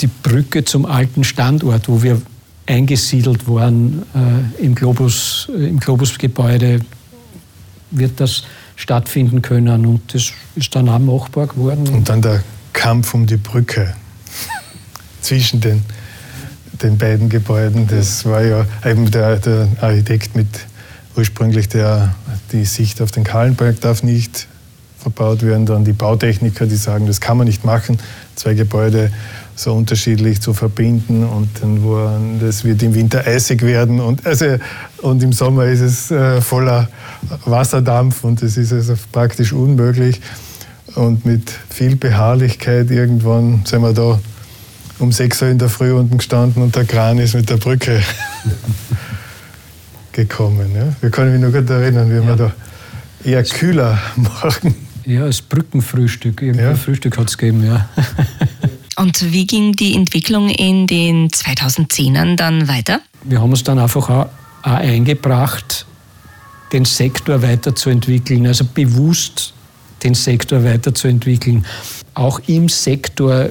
die 0.00 0.08
Brücke 0.08 0.64
zum 0.64 0.84
alten 0.84 1.24
Standort, 1.24 1.88
wo 1.88 2.02
wir 2.02 2.20
eingesiedelt 2.66 3.48
waren 3.48 4.02
äh, 4.14 4.64
im, 4.64 4.74
Globus, 4.74 5.48
äh, 5.56 5.68
im 5.68 5.78
Globusgebäude, 5.78 6.80
wird 7.90 8.20
das 8.20 8.42
stattfinden 8.74 9.42
können. 9.42 9.86
Und 9.86 10.12
das 10.12 10.32
ist 10.54 10.74
dann 10.74 10.88
auch 10.88 10.98
machbar 10.98 11.46
geworden. 11.46 11.86
Und 11.88 12.08
dann 12.08 12.22
der 12.22 12.42
Kampf 12.72 13.14
um 13.14 13.26
die 13.26 13.36
Brücke 13.36 13.94
zwischen 15.20 15.60
den, 15.60 15.82
den 16.82 16.98
beiden 16.98 17.28
Gebäuden. 17.28 17.86
Das 17.86 18.24
war 18.24 18.42
ja 18.42 18.66
eben 18.84 19.10
der, 19.10 19.36
der 19.36 19.68
Architekt 19.80 20.36
mit 20.36 20.48
ursprünglich 21.16 21.68
der, 21.68 22.14
die 22.52 22.64
Sicht 22.64 23.00
auf 23.00 23.10
den 23.10 23.24
Kahlenberg 23.24 23.80
darf 23.80 24.02
nicht 24.02 24.46
verbaut 24.98 25.42
werden. 25.42 25.66
Dann 25.66 25.84
die 25.84 25.92
Bautechniker, 25.92 26.66
die 26.66 26.76
sagen, 26.76 27.06
das 27.06 27.20
kann 27.20 27.38
man 27.38 27.46
nicht 27.46 27.64
machen. 27.64 27.98
Zwei 28.34 28.54
Gebäude 28.54 29.10
so 29.56 29.72
unterschiedlich 29.72 30.40
zu 30.42 30.52
verbinden 30.52 31.24
und 31.24 31.48
dann 31.60 31.82
wo, 31.82 31.98
das 32.40 32.62
wird 32.64 32.82
im 32.82 32.94
Winter 32.94 33.26
eisig 33.26 33.62
werden 33.62 34.00
und, 34.00 34.24
also, 34.26 34.58
und 34.98 35.22
im 35.22 35.32
Sommer 35.32 35.64
ist 35.64 35.80
es 35.80 36.10
äh, 36.10 36.42
voller 36.42 36.88
Wasserdampf 37.46 38.22
und 38.22 38.42
das 38.42 38.58
ist 38.58 38.72
also 38.72 38.94
praktisch 39.10 39.52
unmöglich. 39.52 40.20
Und 40.94 41.26
mit 41.26 41.50
viel 41.68 41.96
Beharrlichkeit 41.96 42.90
irgendwann 42.90 43.62
sind 43.64 43.82
wir 43.82 43.92
da 43.92 44.18
um 44.98 45.12
6 45.12 45.42
Uhr 45.42 45.48
in 45.48 45.58
der 45.58 45.68
Früh 45.68 45.92
unten 45.92 46.18
gestanden 46.18 46.62
und 46.62 46.74
der 46.74 46.84
Kran 46.84 47.18
ist 47.18 47.34
mit 47.34 47.50
der 47.50 47.56
Brücke 47.56 48.00
gekommen. 50.12 50.74
Ja? 50.74 50.88
Wir 51.00 51.10
können 51.10 51.32
mich 51.32 51.40
noch 51.40 51.52
gut 51.52 51.68
erinnern, 51.68 52.10
wie 52.10 52.14
ja. 52.14 52.26
wir 52.26 52.36
da 52.36 52.52
eher 53.24 53.42
kühler 53.42 53.98
machen. 54.16 54.74
Ja, 55.04 55.24
als 55.24 55.40
Brückenfrühstück. 55.40 56.42
Irgendein 56.42 56.70
ja. 56.70 56.74
Frühstück 56.74 57.16
hat 57.18 57.28
es 57.28 57.38
gegeben, 57.38 57.64
ja. 57.64 57.88
Und 58.98 59.32
wie 59.32 59.46
ging 59.46 59.72
die 59.72 59.94
Entwicklung 59.94 60.48
in 60.48 60.86
den 60.86 61.28
2010ern 61.28 62.36
dann 62.36 62.66
weiter? 62.66 63.00
Wir 63.24 63.40
haben 63.40 63.50
uns 63.50 63.62
dann 63.62 63.78
einfach 63.78 64.08
auch, 64.08 64.26
eingebracht, 64.62 65.86
den 66.72 66.84
Sektor 66.84 67.42
weiterzuentwickeln, 67.42 68.46
also 68.46 68.64
bewusst 68.64 69.54
den 70.02 70.14
Sektor 70.14 70.64
weiterzuentwickeln. 70.64 71.64
Auch 72.14 72.40
im 72.46 72.68
Sektor 72.68 73.50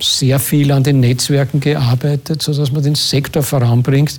sehr 0.00 0.38
viel 0.38 0.72
an 0.72 0.82
den 0.82 1.00
Netzwerken 1.00 1.60
gearbeitet, 1.60 2.42
sodass 2.42 2.72
man 2.72 2.82
den 2.82 2.94
Sektor 2.94 3.42
voranbringt, 3.42 4.18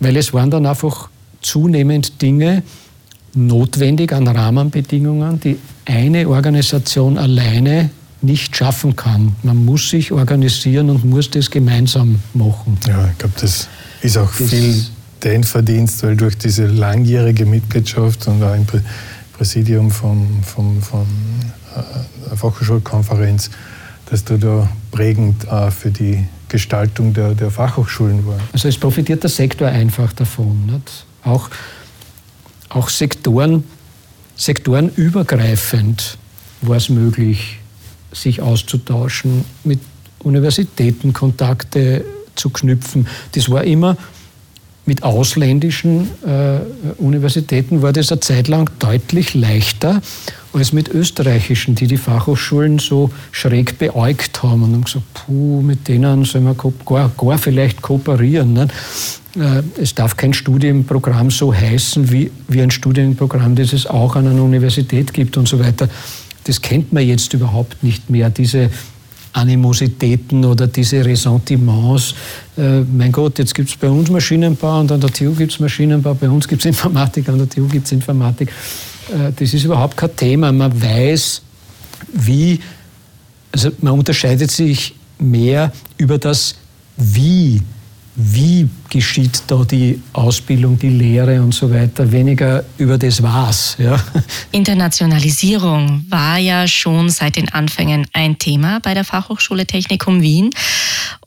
weil 0.00 0.16
es 0.16 0.32
waren 0.32 0.50
dann 0.50 0.66
einfach 0.66 1.08
zunehmend 1.42 2.20
Dinge 2.20 2.62
notwendig 3.34 4.12
an 4.12 4.26
Rahmenbedingungen, 4.26 5.38
die 5.40 5.58
eine 5.84 6.28
Organisation 6.28 7.16
alleine 7.16 7.90
nicht 8.22 8.56
schaffen 8.56 8.96
kann. 8.96 9.34
Man 9.42 9.64
muss 9.64 9.90
sich 9.90 10.12
organisieren 10.12 10.90
und 10.90 11.04
muss 11.04 11.30
das 11.30 11.50
gemeinsam 11.50 12.20
machen. 12.34 12.78
Ja, 12.86 13.08
ich 13.10 13.18
glaube, 13.18 13.34
das 13.40 13.68
ist 14.02 14.18
auch 14.18 14.32
das 14.38 14.50
viel 14.50 14.84
dein 15.20 15.44
Verdienst, 15.44 16.02
weil 16.02 16.16
durch 16.16 16.36
diese 16.36 16.66
langjährige 16.66 17.46
Mitgliedschaft 17.46 18.26
und 18.26 18.42
auch 18.42 18.54
im 18.54 18.66
Präsidium 19.36 19.90
vom, 19.90 20.42
vom, 20.42 20.82
von 20.82 21.06
äh, 21.76 21.82
der 22.28 22.36
Fachhochschulkonferenz, 22.36 23.50
dass 24.06 24.24
du 24.24 24.38
da 24.38 24.68
prägend 24.90 25.46
äh, 25.46 25.70
für 25.70 25.90
die 25.90 26.26
Gestaltung 26.48 27.14
der, 27.14 27.34
der 27.34 27.50
Fachhochschulen 27.50 28.26
war. 28.26 28.38
Also 28.52 28.68
es 28.68 28.76
profitiert 28.76 29.22
der 29.22 29.30
Sektor 29.30 29.68
einfach 29.68 30.12
davon. 30.12 30.66
Nicht? 30.66 31.06
Auch, 31.22 31.48
auch 32.70 32.88
Sektoren, 32.88 33.64
sektorenübergreifend 34.36 36.18
war 36.62 36.76
es 36.76 36.88
möglich, 36.88 37.59
sich 38.12 38.40
auszutauschen, 38.42 39.44
mit 39.64 39.80
Universitäten 40.22 41.12
Kontakte 41.12 42.04
zu 42.34 42.50
knüpfen. 42.50 43.06
Das 43.32 43.50
war 43.50 43.64
immer 43.64 43.96
mit 44.86 45.02
ausländischen 45.02 46.08
äh, 46.26 46.58
Universitäten 46.98 47.80
war 47.82 47.92
das 47.92 48.10
eine 48.10 48.20
Zeit 48.20 48.48
lang 48.48 48.70
deutlich 48.78 49.34
leichter 49.34 50.00
als 50.52 50.72
mit 50.72 50.88
österreichischen, 50.88 51.76
die 51.76 51.86
die 51.86 51.96
Fachhochschulen 51.96 52.80
so 52.80 53.10
schräg 53.30 53.78
beäugt 53.78 54.42
haben 54.42 54.64
und 54.64 54.72
haben 54.72 54.84
gesagt, 54.84 55.04
puh, 55.14 55.60
mit 55.60 55.86
denen 55.86 56.24
sollen 56.24 56.44
wir 56.44 56.56
gar, 56.84 57.08
gar 57.16 57.38
vielleicht 57.38 57.82
kooperieren. 57.82 58.52
Ne? 58.52 58.68
Es 59.80 59.94
darf 59.94 60.16
kein 60.16 60.32
Studienprogramm 60.32 61.30
so 61.30 61.54
heißen 61.54 62.10
wie, 62.10 62.32
wie 62.48 62.62
ein 62.62 62.72
Studienprogramm, 62.72 63.54
das 63.54 63.72
es 63.72 63.86
auch 63.86 64.16
an 64.16 64.26
einer 64.26 64.42
Universität 64.42 65.12
gibt 65.14 65.36
und 65.36 65.46
so 65.46 65.60
weiter. 65.60 65.88
Das 66.50 66.60
kennt 66.60 66.92
man 66.92 67.06
jetzt 67.06 67.32
überhaupt 67.32 67.80
nicht 67.84 68.10
mehr, 68.10 68.28
diese 68.28 68.70
Animositäten 69.34 70.44
oder 70.44 70.66
diese 70.66 71.04
Ressentiments. 71.04 72.12
Äh, 72.58 72.80
mein 72.80 73.12
Gott, 73.12 73.38
jetzt 73.38 73.54
gibt 73.54 73.68
es 73.68 73.76
bei 73.76 73.88
uns 73.88 74.10
Maschinenbau 74.10 74.80
und 74.80 74.90
an 74.90 75.00
der 75.00 75.12
TU 75.12 75.32
gibt 75.32 75.52
es 75.52 75.60
Maschinenbau, 75.60 76.12
bei 76.14 76.28
uns 76.28 76.48
gibt 76.48 76.62
es 76.62 76.66
Informatik, 76.74 77.28
an 77.28 77.38
der 77.38 77.48
TU 77.48 77.68
gibt 77.68 77.86
es 77.86 77.92
Informatik. 77.92 78.48
Äh, 79.10 79.30
das 79.36 79.54
ist 79.54 79.62
überhaupt 79.62 79.96
kein 79.96 80.16
Thema. 80.16 80.50
Man 80.50 80.82
weiß, 80.82 81.40
wie, 82.14 82.58
also 83.52 83.70
man 83.80 83.92
unterscheidet 83.92 84.50
sich 84.50 84.96
mehr 85.20 85.70
über 85.98 86.18
das 86.18 86.56
Wie 86.96 87.62
wie 88.22 88.68
geschieht 88.88 89.42
da 89.46 89.64
die 89.64 90.00
Ausbildung, 90.12 90.78
die 90.78 90.90
Lehre 90.90 91.42
und 91.42 91.54
so 91.54 91.70
weiter, 91.72 92.10
weniger 92.10 92.64
über 92.78 92.98
das 92.98 93.22
Was. 93.22 93.76
Ja. 93.78 93.98
Internationalisierung 94.52 96.04
war 96.08 96.38
ja 96.38 96.66
schon 96.66 97.08
seit 97.08 97.36
den 97.36 97.48
Anfängen 97.50 98.06
ein 98.12 98.38
Thema 98.38 98.80
bei 98.80 98.94
der 98.94 99.04
Fachhochschule 99.04 99.66
Technikum 99.66 100.22
Wien. 100.22 100.50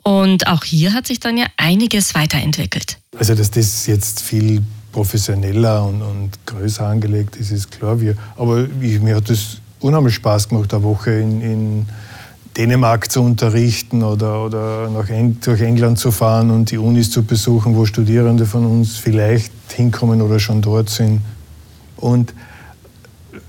Und 0.03 0.47
auch 0.47 0.63
hier 0.63 0.93
hat 0.93 1.07
sich 1.07 1.19
dann 1.19 1.37
ja 1.37 1.45
einiges 1.57 2.13
weiterentwickelt. 2.15 2.97
Also, 3.17 3.35
dass 3.35 3.51
das 3.51 3.87
jetzt 3.87 4.21
viel 4.21 4.61
professioneller 4.91 5.85
und, 5.85 6.01
und 6.01 6.31
größer 6.45 6.85
angelegt 6.85 7.35
ist, 7.35 7.51
ist 7.51 7.71
klar. 7.71 7.99
Wir, 7.99 8.15
aber 8.37 8.67
ich, 8.81 8.99
mir 8.99 9.15
hat 9.15 9.29
das 9.29 9.57
unheimlich 9.79 10.15
Spaß 10.15 10.49
gemacht, 10.49 10.73
eine 10.73 10.83
Woche 10.83 11.11
in, 11.11 11.41
in 11.41 11.85
Dänemark 12.57 13.11
zu 13.11 13.21
unterrichten 13.21 14.03
oder, 14.03 14.45
oder 14.45 14.89
nach 14.89 15.09
Eng 15.09 15.37
durch 15.43 15.61
England 15.61 15.97
zu 15.97 16.11
fahren 16.11 16.51
und 16.51 16.69
die 16.69 16.77
Unis 16.77 17.09
zu 17.09 17.23
besuchen, 17.23 17.75
wo 17.75 17.85
Studierende 17.85 18.45
von 18.45 18.65
uns 18.65 18.97
vielleicht 18.97 19.51
hinkommen 19.71 20.21
oder 20.21 20.39
schon 20.39 20.61
dort 20.61 20.89
sind. 20.89 21.21
Und 21.97 22.33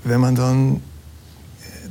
wenn 0.03 0.19
man 0.19 0.35
dann 0.35 0.81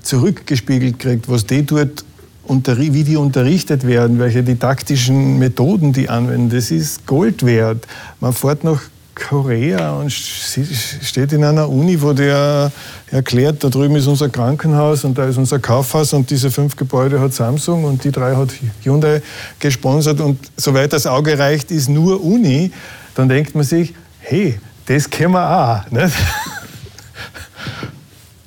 zurückgespiegelt 0.03 0.99
kriegt, 0.99 1.29
was 1.29 1.47
die 1.47 1.65
dort 1.65 2.05
wie 2.47 3.05
die 3.05 3.17
unterrichtet 3.17 3.87
werden, 3.87 4.19
welche 4.19 4.43
didaktischen 4.43 5.39
Methoden 5.39 5.93
die 5.93 6.11
anwenden, 6.11 6.51
das 6.51 6.71
ist 6.71 7.07
Gold 7.07 7.47
wert. 7.47 7.87
Man 8.21 8.35
fährt 8.35 8.65
nach 8.65 8.83
Korea 9.15 9.93
und 9.93 10.11
steht 10.11 11.33
in 11.33 11.45
einer 11.45 11.69
Uni, 11.69 12.01
wo 12.01 12.13
der 12.13 12.73
erklärt, 13.11 13.63
da 13.63 13.69
drüben 13.69 13.97
ist 13.97 14.07
unser 14.07 14.29
Krankenhaus 14.29 15.05
und 15.05 15.17
da 15.17 15.27
ist 15.27 15.37
unser 15.37 15.59
Kaufhaus 15.59 16.13
und 16.13 16.31
diese 16.31 16.51
fünf 16.51 16.77
Gebäude 16.77 17.21
hat 17.21 17.33
Samsung 17.33 17.85
und 17.85 18.03
die 18.05 18.11
drei 18.11 18.35
hat 18.35 18.53
Hyundai 18.83 19.23
gesponsert 19.59 20.21
und 20.21 20.39
soweit 20.57 20.93
das 20.93 21.07
Auge 21.07 21.39
reicht, 21.39 21.71
ist 21.71 21.89
nur 21.89 22.23
Uni, 22.25 22.73
dann 23.15 23.29
denkt 23.29 23.55
man 23.55 23.65
sich, 23.65 23.95
hey, 24.21 24.59
das 24.87 25.09
können 25.09 25.33
wir 25.33 25.85
auch. 25.87 25.91
Nicht? 25.91 26.15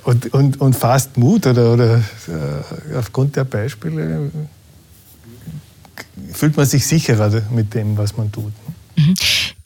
Und, 0.03 0.33
und, 0.33 0.61
und 0.61 0.73
fast 0.73 1.17
Mut 1.17 1.45
oder, 1.47 1.73
oder 1.73 1.95
äh, 1.97 2.95
aufgrund 2.97 3.35
der 3.35 3.43
Beispiele 3.43 4.31
fühlt 6.31 6.55
man 6.55 6.65
sich 6.65 6.87
sicherer 6.87 7.41
mit 7.51 7.73
dem, 7.73 7.97
was 7.97 8.15
man 8.15 8.31
tut. 8.31 8.53
Mhm. 8.97 9.13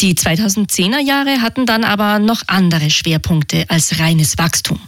Die 0.01 0.15
2010er 0.15 0.99
Jahre 0.99 1.41
hatten 1.41 1.65
dann 1.65 1.83
aber 1.83 2.19
noch 2.19 2.43
andere 2.47 2.89
Schwerpunkte 2.89 3.65
als 3.69 3.99
reines 3.99 4.37
Wachstum. 4.37 4.79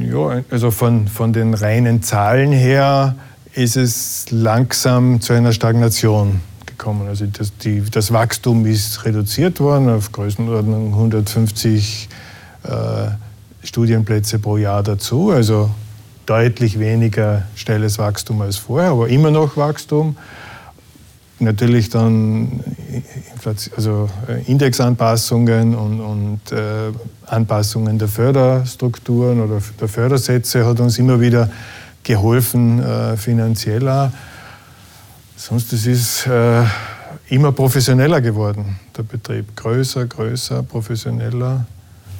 Ja, 0.00 0.42
also 0.50 0.70
von, 0.70 1.08
von 1.08 1.32
den 1.32 1.54
reinen 1.54 2.02
Zahlen 2.02 2.52
her 2.52 3.16
ist 3.54 3.76
es 3.76 4.26
langsam 4.30 5.20
zu 5.20 5.32
einer 5.32 5.52
Stagnation 5.52 6.40
gekommen. 6.66 7.08
Also 7.08 7.26
das, 7.26 7.56
die, 7.58 7.82
das 7.90 8.12
Wachstum 8.12 8.66
ist 8.66 9.04
reduziert 9.04 9.60
worden 9.60 9.88
auf 9.88 10.12
Größenordnung 10.12 10.88
150 10.92 12.08
äh, 12.64 12.68
Studienplätze 13.62 14.38
pro 14.38 14.56
Jahr 14.56 14.82
dazu. 14.82 15.30
Also 15.30 15.70
deutlich 16.26 16.78
weniger 16.78 17.44
schnelles 17.54 17.98
Wachstum 17.98 18.40
als 18.42 18.56
vorher, 18.56 18.90
aber 18.90 19.08
immer 19.08 19.30
noch 19.30 19.56
Wachstum 19.56 20.16
natürlich 21.42 21.90
dann 21.90 22.60
also 23.76 24.08
äh, 24.28 24.42
Indexanpassungen 24.50 25.74
und, 25.74 26.00
und 26.00 26.52
äh, 26.52 26.92
Anpassungen 27.26 27.98
der 27.98 28.08
Förderstrukturen 28.08 29.40
oder 29.40 29.60
der 29.80 29.88
Fördersätze 29.88 30.64
hat 30.64 30.80
uns 30.80 30.98
immer 30.98 31.20
wieder 31.20 31.50
geholfen, 32.02 32.80
äh, 32.80 33.16
finanzieller. 33.16 34.12
Sonst 35.36 35.72
es 35.72 35.86
ist 35.86 36.26
äh, 36.26 36.62
immer 37.28 37.52
professioneller 37.52 38.20
geworden, 38.20 38.76
der 38.96 39.02
Betrieb. 39.02 39.56
Größer, 39.56 40.06
größer, 40.06 40.62
professioneller. 40.62 41.66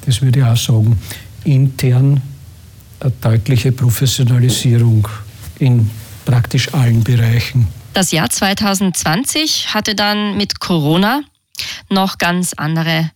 Das 0.05 0.21
würde 0.23 0.41
ich 0.41 0.45
auch 0.45 0.57
sagen. 0.57 0.99
Intern 1.45 2.21
eine 3.01 3.13
deutliche 3.21 3.73
Professionalisierung 3.73 5.07
in 5.59 5.91
praktisch 6.25 6.73
allen 6.73 7.03
Bereichen. 7.03 7.67
Das 7.95 8.11
Jahr 8.11 8.31
2020 8.31 9.75
hatte 9.75 9.95
dann 9.95 10.39
mit 10.39 10.61
Corona 10.61 11.23
noch 11.91 12.17
ganz 12.17 12.55
andere 12.55 13.11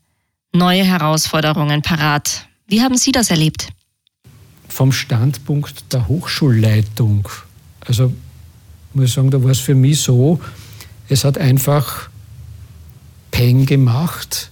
neue 0.53 0.85
Herausforderungen 0.85 1.81
parat. 1.81 2.47
Wie 2.67 2.83
haben 2.83 2.99
Sie 2.99 3.11
das 3.11 3.31
erlebt? 3.31 3.69
Vom 4.69 4.93
Standpunkt 4.93 5.93
der 5.95 6.07
Hochschulleitung, 6.09 7.27
also 7.87 8.13
muss 8.93 9.07
ich 9.07 9.13
sagen, 9.15 9.31
da 9.31 9.43
war 9.43 9.51
es 9.51 9.61
für 9.61 9.75
mich 9.75 10.01
so, 10.01 10.41
es 11.09 11.25
hat 11.25 11.39
einfach 11.39 12.11
Peng 13.31 13.65
gemacht 13.65 14.51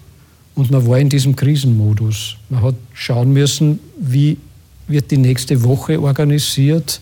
und 0.55 0.71
man 0.71 0.87
war 0.87 0.99
in 0.99 1.11
diesem 1.11 1.37
Krisenmodus. 1.37 2.37
Man 2.49 2.63
hat 2.63 2.77
schauen 2.95 3.33
müssen, 3.35 3.79
wie 3.99 4.39
wird 4.87 5.11
die 5.11 5.19
nächste 5.19 5.63
Woche 5.65 6.01
organisiert. 6.01 7.01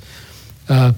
Äh, 0.66 0.92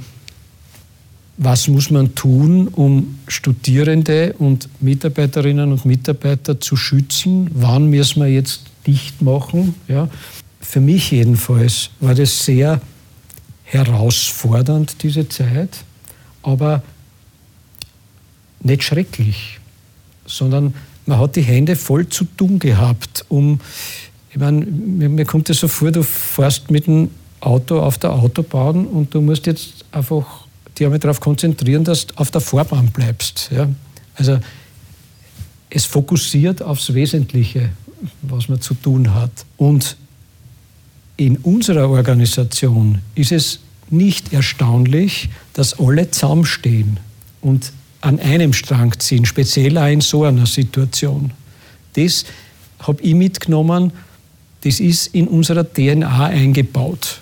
was 1.37 1.67
muss 1.69 1.91
man 1.91 2.15
tun, 2.15 2.69
um 2.69 3.19
Studierende 3.27 4.35
und 4.39 4.69
Mitarbeiterinnen 4.81 5.73
und 5.73 5.85
Mitarbeiter 5.85 6.61
zu 6.61 6.77
schützen? 6.77 7.51
Wann 7.53 7.87
müssen 7.87 8.23
wir 8.23 8.29
jetzt 8.29 8.63
dicht 8.87 9.21
machen? 9.21 9.75
Ja. 9.89 10.09
Für 10.61 10.81
mich 10.81 11.11
jedenfalls 11.11 11.91
war 12.01 12.15
das 12.15 12.45
sehr 12.45 12.81
herausfordernd, 13.65 15.03
diese 15.03 15.29
Zeit, 15.29 15.71
aber 16.43 16.83
nicht 18.63 18.85
schrecklich, 18.85 19.59
sondern 20.27 20.75
man 21.07 21.19
hat 21.19 21.37
die 21.37 21.43
Hände 21.43 21.77
voll 21.77 22.09
zu 22.09 22.25
tun 22.25 22.59
gehabt, 22.59 23.25
um, 23.29 23.61
ich 24.31 24.39
meine, 24.39 24.65
mir, 24.65 25.25
kommt 25.25 25.51
es 25.51 25.61
so 25.61 25.69
vor, 25.69 25.91
du 25.91 26.03
fährst 26.03 26.71
mit 26.71 26.87
dem 26.87 27.11
Auto 27.41 27.81
auf 27.81 27.99
der 27.99 28.13
Autobahn 28.13 28.87
und 28.87 29.15
du 29.15 29.21
musst 29.21 29.47
jetzt 29.47 29.85
einfach 29.93 30.44
dich 30.79 30.85
einmal 30.87 30.99
darauf 30.99 31.21
konzentrieren, 31.21 31.85
dass 31.85 32.07
du 32.07 32.15
auf 32.17 32.31
der 32.31 32.41
Fahrbahn 32.41 32.89
bleibst. 32.89 33.51
Ja? 33.55 33.69
Also 34.15 34.39
es 35.71 35.85
fokussiert 35.85 36.63
aufs 36.63 36.95
Wesentliche, 36.95 37.71
was 38.23 38.49
man 38.49 38.61
zu 38.61 38.75
tun 38.75 39.15
hat. 39.15 39.31
Und 39.57 39.97
in 41.17 41.37
unserer 41.39 41.89
Organisation 41.89 43.01
ist 43.15 43.33
es 43.33 43.61
nicht 43.91 44.33
erstaunlich, 44.33 45.29
dass 45.53 45.79
alle 45.79 46.11
zusammenstehen 46.11 46.99
und 47.41 47.73
an 48.01 48.21
einem 48.21 48.53
Strang 48.53 48.99
ziehen, 48.99 49.25
speziell 49.25 49.79
auch 49.79 49.87
in 49.87 50.01
so 50.01 50.25
einer 50.25 50.47
Situation. 50.47 51.33
Das 51.95 52.25
habe 52.81 53.03
ich 53.03 53.15
mitgenommen, 53.15 53.93
das 54.63 54.81
ist 54.81 55.15
in 55.15 55.29
unserer 55.29 55.65
DNA 55.65 56.27
eingebaut. 56.27 57.21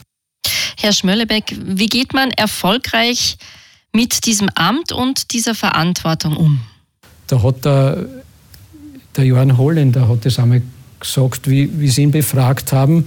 Herr 0.83 0.92
Schmöllebeck, 0.92 1.57
wie 1.64 1.87
geht 1.87 2.12
man 2.12 2.33
erfolgreich 2.33 3.37
mit 3.92 4.27
diesem 4.27 4.49
Amt 4.57 4.90
und 4.90 5.33
dieser 5.33 5.55
Verantwortung 5.55 6.37
um? 6.37 6.61
Da 7.29 7.40
hat 7.40 7.64
der, 7.64 8.05
der 9.16 9.25
Johann 9.25 9.57
Holländer 9.57 10.09
hat 10.09 10.27
das 10.27 10.40
einmal 10.40 10.61
gesagt, 10.99 11.49
wie, 11.49 11.71
wie 11.79 11.88
sie 11.88 12.03
ihn 12.03 12.11
befragt 12.11 12.73
haben, 12.73 13.07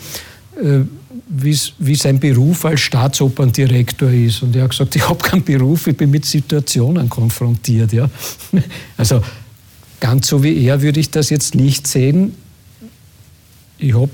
äh, 0.55 0.85
wie 1.27 1.95
sein 1.95 2.17
Beruf 2.17 2.63
als 2.63 2.79
Staatsoperndirektor 2.79 4.09
ist. 4.09 4.41
Und 4.41 4.55
er 4.55 4.63
hat 4.63 4.69
gesagt, 4.69 4.95
ich 4.95 5.09
habe 5.09 5.21
keinen 5.21 5.43
Beruf, 5.43 5.87
ich 5.87 5.97
bin 5.97 6.11
mit 6.11 6.23
Situationen 6.25 7.09
konfrontiert. 7.09 7.91
Ja? 7.91 8.09
Also 8.97 9.21
ganz 9.99 10.27
so 10.27 10.41
wie 10.43 10.63
er 10.63 10.81
würde 10.81 11.01
ich 11.01 11.11
das 11.11 11.29
jetzt 11.29 11.55
nicht 11.55 11.87
sehen. 11.87 12.35
Ich 13.77 13.93
habe 13.93 14.11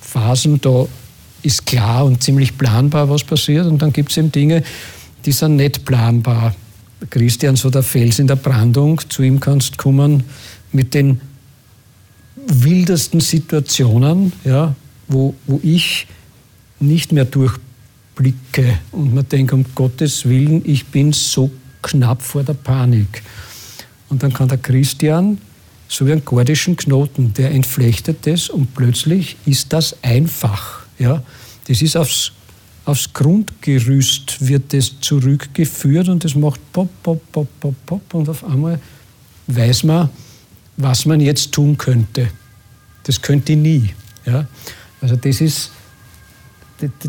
Phasen, 0.00 0.62
da 0.62 0.86
ist 1.42 1.66
klar 1.66 2.04
und 2.04 2.22
ziemlich 2.22 2.56
planbar, 2.56 3.08
was 3.08 3.24
passiert. 3.24 3.66
Und 3.66 3.82
dann 3.82 3.92
gibt 3.92 4.10
es 4.10 4.16
eben 4.16 4.32
Dinge, 4.32 4.62
die 5.24 5.32
sind 5.32 5.56
nicht 5.56 5.84
planbar. 5.84 6.54
Christian, 7.08 7.56
so 7.56 7.70
der 7.70 7.82
Fels 7.82 8.18
in 8.18 8.26
der 8.26 8.36
Brandung, 8.36 9.00
zu 9.08 9.22
ihm 9.22 9.40
kannst 9.40 9.78
kommen 9.78 10.24
mit 10.72 10.94
den 10.94 11.20
wildesten 12.46 13.20
Situationen, 13.20 14.32
ja, 14.44 14.74
wo, 15.08 15.34
wo 15.46 15.60
ich 15.62 16.06
nicht 16.78 17.12
mehr 17.12 17.24
durchblicke 17.24 18.78
und 18.92 19.14
man 19.14 19.28
denkt, 19.28 19.52
um 19.52 19.64
Gottes 19.74 20.28
Willen, 20.28 20.62
ich 20.64 20.86
bin 20.86 21.12
so 21.12 21.50
knapp 21.82 22.22
vor 22.22 22.42
der 22.42 22.54
Panik. 22.54 23.22
Und 24.08 24.22
dann 24.22 24.32
kann 24.32 24.48
der 24.48 24.58
Christian, 24.58 25.38
so 25.88 26.06
wie 26.06 26.12
einen 26.12 26.24
gordischen 26.24 26.76
Knoten, 26.76 27.34
der 27.34 27.50
entflechtet 27.52 28.26
das 28.26 28.48
und 28.48 28.74
plötzlich 28.74 29.36
ist 29.46 29.72
das 29.72 29.96
einfach. 30.02 30.79
Ja? 31.00 31.22
Das 31.66 31.82
ist 31.82 31.96
aufs, 31.96 32.32
aufs 32.84 33.12
Grundgerüst 33.12 34.46
wird 34.46 34.72
das 34.72 35.00
zurückgeführt 35.00 36.08
und 36.08 36.22
das 36.22 36.34
macht 36.34 36.60
pop, 36.72 36.88
pop, 37.02 37.20
pop, 37.32 37.48
pop, 37.58 37.74
pop 37.86 38.14
und 38.14 38.28
auf 38.28 38.44
einmal 38.44 38.78
weiß 39.48 39.84
man, 39.84 40.10
was 40.76 41.06
man 41.06 41.20
jetzt 41.20 41.52
tun 41.52 41.76
könnte. 41.76 42.28
Das 43.02 43.20
könnte 43.20 43.52
ich 43.52 43.58
nie. 43.58 43.90
Ja? 44.24 44.46
Also 45.00 45.16
das 45.16 45.40
ist, 45.40 45.70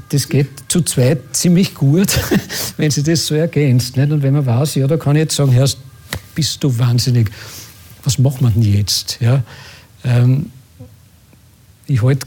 das 0.09 0.27
geht 0.27 0.49
zu 0.67 0.81
zweit 0.81 1.19
ziemlich 1.33 1.73
gut, 1.73 2.19
wenn 2.77 2.91
sie 2.91 3.03
das 3.03 3.27
so 3.27 3.35
ergänzt. 3.35 3.97
Nicht? 3.97 4.11
Und 4.11 4.23
wenn 4.23 4.33
man 4.33 4.45
weiß, 4.45 4.75
ja, 4.75 4.87
da 4.87 4.97
kann 4.97 5.15
ich 5.15 5.21
jetzt 5.21 5.35
sagen, 5.35 5.51
Herr, 5.51 5.69
bist 6.33 6.63
du 6.63 6.77
wahnsinnig, 6.77 7.29
was 8.03 8.17
macht 8.17 8.41
man 8.41 8.53
denn 8.53 8.63
jetzt? 8.63 9.17
Ja? 9.19 9.43
Ähm, 10.03 10.51
ich 11.87 12.01
halte 12.01 12.25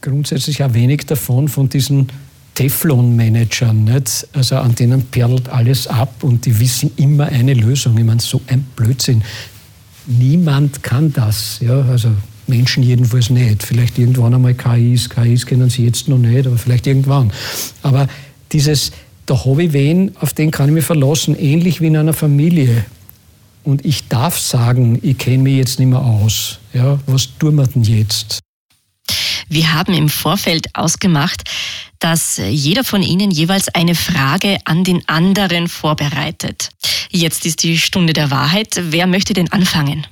grundsätzlich 0.00 0.62
auch 0.62 0.74
wenig 0.74 1.06
davon, 1.06 1.48
von 1.48 1.68
diesen 1.68 2.08
Teflon-Managern? 2.54 4.02
Also 4.32 4.56
an 4.56 4.74
denen 4.74 5.02
perlt 5.02 5.48
alles 5.48 5.86
ab 5.86 6.22
und 6.22 6.46
die 6.46 6.58
wissen 6.58 6.90
immer 6.96 7.26
eine 7.26 7.54
Lösung. 7.54 7.96
Ich 7.98 8.04
meine, 8.04 8.20
so 8.20 8.40
ein 8.46 8.66
Blödsinn. 8.76 9.22
Niemand 10.06 10.82
kann 10.82 11.12
das. 11.12 11.60
Ja? 11.60 11.82
Also 11.82 12.10
Menschen 12.46 12.82
jedenfalls 12.82 13.30
nicht. 13.30 13.62
Vielleicht 13.62 13.98
irgendwann 13.98 14.34
einmal 14.34 14.54
KIs, 14.54 15.08
KIs 15.08 15.46
kennen 15.46 15.70
sie 15.70 15.84
jetzt 15.84 16.08
noch 16.08 16.18
nicht, 16.18 16.46
aber 16.46 16.58
vielleicht 16.58 16.86
irgendwann. 16.86 17.32
Aber 17.82 18.08
dieses, 18.52 18.92
da 19.26 19.44
habe 19.44 19.64
ich 19.64 19.72
wen, 19.72 20.16
auf 20.20 20.34
den 20.34 20.50
kann 20.50 20.68
ich 20.68 20.74
mich 20.74 20.84
verlassen, 20.84 21.36
ähnlich 21.38 21.80
wie 21.80 21.86
in 21.86 21.96
einer 21.96 22.12
Familie. 22.12 22.84
Und 23.62 23.84
ich 23.84 24.08
darf 24.08 24.38
sagen, 24.38 24.98
ich 25.02 25.18
kenne 25.18 25.44
mich 25.44 25.56
jetzt 25.56 25.78
nicht 25.78 25.88
mehr 25.88 26.02
aus. 26.02 26.58
Ja, 26.72 26.98
was 27.06 27.28
tun 27.38 27.56
wir 27.56 27.66
denn 27.66 27.82
jetzt? 27.82 28.40
Wir 29.52 29.72
haben 29.72 29.92
im 29.94 30.08
Vorfeld 30.08 30.68
ausgemacht, 30.76 31.42
dass 31.98 32.36
jeder 32.36 32.84
von 32.84 33.02
Ihnen 33.02 33.32
jeweils 33.32 33.66
eine 33.68 33.96
Frage 33.96 34.58
an 34.64 34.84
den 34.84 35.02
anderen 35.08 35.66
vorbereitet. 35.66 36.68
Jetzt 37.10 37.44
ist 37.44 37.64
die 37.64 37.76
Stunde 37.76 38.12
der 38.12 38.30
Wahrheit. 38.30 38.80
Wer 38.80 39.08
möchte 39.08 39.34
denn 39.34 39.50
anfangen? 39.50 40.06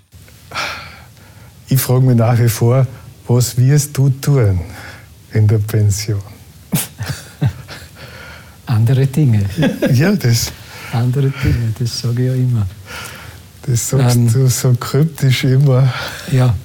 Ich 1.68 1.80
frage 1.80 2.00
mich 2.00 2.16
nach 2.16 2.36
wie 2.40 2.48
vor, 2.48 2.84
was 3.28 3.56
wirst 3.56 3.96
du 3.96 4.08
tun 4.10 4.58
in 5.32 5.46
der 5.46 5.58
Pension? 5.58 6.20
Andere 8.66 9.06
Dinge. 9.06 9.48
Ja, 9.92 10.16
das. 10.16 10.50
Andere 10.92 11.30
Dinge, 11.30 11.74
das 11.78 12.00
sage 12.00 12.22
ich 12.22 12.28
ja 12.28 12.34
immer. 12.34 12.66
Das 13.62 13.88
sagst 13.88 14.16
ähm, 14.16 14.32
du 14.32 14.48
so 14.48 14.74
kryptisch 14.74 15.44
immer. 15.44 15.92
Ja. 16.32 16.56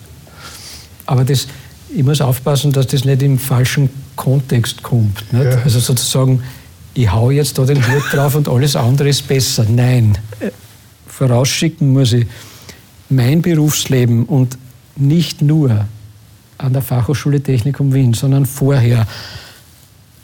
Aber 1.06 1.24
das, 1.24 1.48
ich 1.96 2.04
muss 2.04 2.22
aufpassen, 2.22 2.72
dass 2.72 2.88
das 2.88 3.06
nicht 3.06 3.22
im 3.22 3.38
falschen 3.38 3.90
Kontext 4.16 4.84
kommt. 4.84 5.24
Ja. 5.32 5.40
Also 5.64 5.80
sozusagen, 5.80 6.44
ich 6.94 7.12
hau 7.12 7.32
jetzt 7.32 7.58
da 7.58 7.66
den 7.66 7.86
Hut 7.88 8.04
drauf 8.12 8.36
und 8.36 8.50
alles 8.50 8.76
andere 8.76 9.10
ist 9.10 9.28
besser. 9.28 9.66
Nein. 9.70 10.18
Vorausschicken 11.08 11.94
muss 11.94 12.14
ich, 12.14 12.26
mein 13.10 13.42
Berufsleben 13.42 14.26
und 14.26 14.58
nicht 14.96 15.42
nur 15.42 15.86
an 16.58 16.74
der 16.74 16.82
Fachhochschule 16.82 17.42
Technikum 17.42 17.94
Wien, 17.94 18.14
sondern 18.14 18.46
vorher 18.46 19.08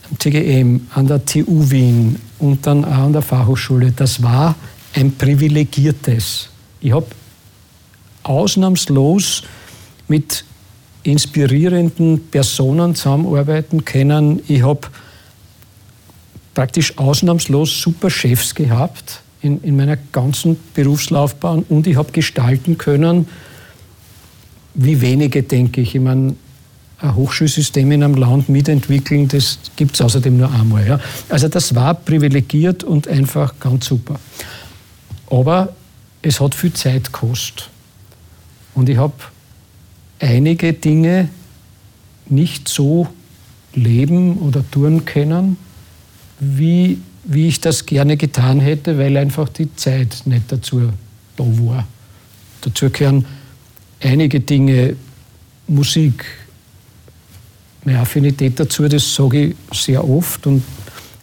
am 0.09 0.17
TGM, 0.17 0.87
an 0.95 1.07
der 1.07 1.23
TU 1.25 1.69
Wien 1.69 2.17
und 2.39 2.65
dann 2.65 2.85
auch 2.85 2.97
an 2.97 3.13
der 3.13 3.21
Fachhochschule, 3.21 3.91
das 3.91 4.23
war 4.23 4.55
ein 4.93 5.15
privilegiertes. 5.15 6.49
Ich 6.81 6.91
habe 6.91 7.07
ausnahmslos 8.23 9.43
mit 10.07 10.45
inspirierenden 11.03 12.27
Personen 12.29 12.95
zusammenarbeiten 12.95 13.85
können. 13.85 14.41
Ich 14.47 14.63
habe 14.63 14.81
praktisch 16.53 16.97
ausnahmslos 16.97 17.81
super 17.81 18.09
Chefs 18.09 18.53
gehabt 18.53 19.21
in, 19.41 19.61
in 19.63 19.77
meiner 19.77 19.97
ganzen 20.11 20.57
Berufslaufbahn 20.73 21.63
und 21.69 21.87
ich 21.87 21.95
habe 21.95 22.11
gestalten 22.11 22.77
können, 22.77 23.27
wie 24.73 25.01
wenige, 25.01 25.43
denke 25.43 25.81
ich. 25.81 25.95
Ich 25.95 26.01
meine, 26.01 26.35
ein 27.01 27.15
Hochschulsystem 27.15 27.91
in 27.91 28.03
einem 28.03 28.15
Land 28.15 28.49
mitentwickeln, 28.49 29.27
das 29.27 29.59
gibt 29.75 29.95
es 29.95 30.01
außerdem 30.01 30.37
nur 30.37 30.51
einmal. 30.51 30.85
Ja. 30.85 30.99
Also 31.29 31.47
das 31.47 31.73
war 31.75 31.93
privilegiert 31.93 32.83
und 32.83 33.07
einfach 33.07 33.57
ganz 33.59 33.85
super. 33.85 34.19
Aber 35.29 35.73
es 36.21 36.41
hat 36.41 36.55
viel 36.55 36.73
Zeit 36.73 37.05
gekostet. 37.05 37.69
Und 38.75 38.89
ich 38.89 38.97
habe 38.97 39.13
einige 40.19 40.73
Dinge 40.73 41.29
nicht 42.27 42.67
so 42.67 43.07
leben 43.73 44.37
oder 44.37 44.63
tun 44.69 45.05
können, 45.05 45.57
wie, 46.39 46.99
wie 47.23 47.47
ich 47.47 47.59
das 47.61 47.85
gerne 47.85 48.17
getan 48.17 48.59
hätte, 48.59 48.97
weil 48.97 49.17
einfach 49.17 49.49
die 49.49 49.73
Zeit 49.75 50.23
nicht 50.25 50.51
dazu 50.51 50.91
da 51.35 51.43
war. 51.43 51.87
Dazu 52.61 52.89
gehören 52.89 53.25
einige 54.01 54.39
Dinge, 54.39 54.95
Musik, 55.67 56.25
meine 57.83 57.99
Affinität 57.99 58.59
dazu, 58.59 58.87
das 58.87 59.13
sage 59.13 59.47
ich 59.47 59.55
sehr 59.71 60.07
oft. 60.07 60.47
Und 60.47 60.63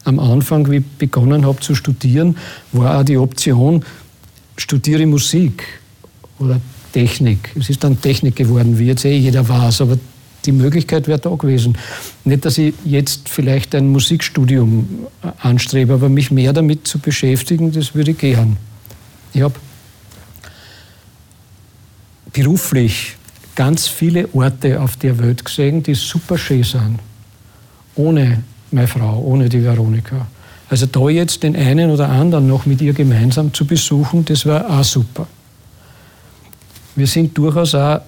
am 0.05 0.19
Anfang, 0.19 0.71
wie 0.71 0.77
ich 0.77 0.87
begonnen 0.99 1.45
habe 1.45 1.61
zu 1.61 1.75
studieren, 1.75 2.37
war 2.73 3.01
auch 3.01 3.05
die 3.05 3.17
Option, 3.17 3.85
studiere 4.57 5.05
Musik 5.07 5.65
oder 6.39 6.61
Technik. 6.97 7.51
Es 7.61 7.69
ist 7.69 7.85
dann 7.85 8.01
Technik 8.01 8.37
geworden, 8.37 8.79
wie 8.79 8.87
jetzt 8.87 9.05
eh 9.05 9.15
jeder 9.15 9.47
weiß, 9.47 9.83
aber 9.83 9.99
die 10.47 10.53
Möglichkeit 10.53 11.09
wäre 11.09 11.19
da 11.19 11.29
gewesen. 11.35 11.77
Nicht, 12.25 12.47
dass 12.47 12.57
ich 12.57 12.73
jetzt 12.87 13.29
vielleicht 13.29 13.75
ein 13.75 13.89
Musikstudium 13.89 14.89
anstrebe, 15.43 15.93
aber 15.93 16.09
mich 16.09 16.31
mehr 16.31 16.55
damit 16.55 16.89
zu 16.89 16.99
beschäftigen, 16.99 17.71
das 17.71 17.95
würde 17.95 18.13
ich 18.13 18.19
gern. 18.19 18.57
Ich 19.35 19.43
habe 19.43 19.57
beruflich 22.33 23.17
ganz 23.57 23.89
viele 23.89 24.31
Orte 24.33 24.81
auf 24.81 24.97
der 24.97 25.19
Welt 25.19 25.45
gesehen, 25.45 25.83
die 25.83 25.93
super 25.93 26.39
schön 26.39 26.65
sind. 26.65 26.99
Ohne 27.95 28.43
meine 28.71 28.89
Frau, 28.89 29.21
ohne 29.21 29.51
die 29.51 29.63
Veronika. 29.63 30.27
Also 30.71 30.87
da 30.87 31.11
jetzt 31.11 31.43
den 31.43 31.57
einen 31.57 31.91
oder 31.91 32.09
anderen 32.09 32.49
noch 32.49 32.65
mit 32.65 32.81
ihr 32.81 32.95
gemeinsam 32.95 33.53
zu 33.53 33.67
besuchen, 33.67 34.25
das 34.25 34.47
war 34.47 34.71
auch 34.71 34.83
super. 34.83 35.27
Wir 36.97 37.07
sind 37.07 37.37
durchaus 37.37 37.75
auch 37.75 38.01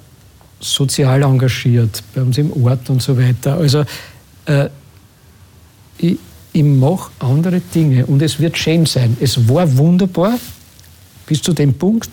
sozial 0.60 1.22
engagiert, 1.22 2.02
bei 2.14 2.22
uns 2.22 2.38
im 2.38 2.52
Ort 2.64 2.90
und 2.90 3.00
so 3.00 3.16
weiter. 3.16 3.54
Also 3.54 3.84
äh, 4.46 4.68
ich, 5.98 6.18
ich 6.52 6.64
mache 6.64 7.10
andere 7.20 7.60
Dinge 7.60 8.06
und 8.06 8.22
es 8.22 8.40
wird 8.40 8.58
schön 8.58 8.86
sein. 8.86 9.16
Es 9.20 9.48
war 9.48 9.76
wunderbar 9.76 10.38
bis 11.26 11.42
zu 11.42 11.52
dem 11.52 11.74
Punkt 11.74 12.10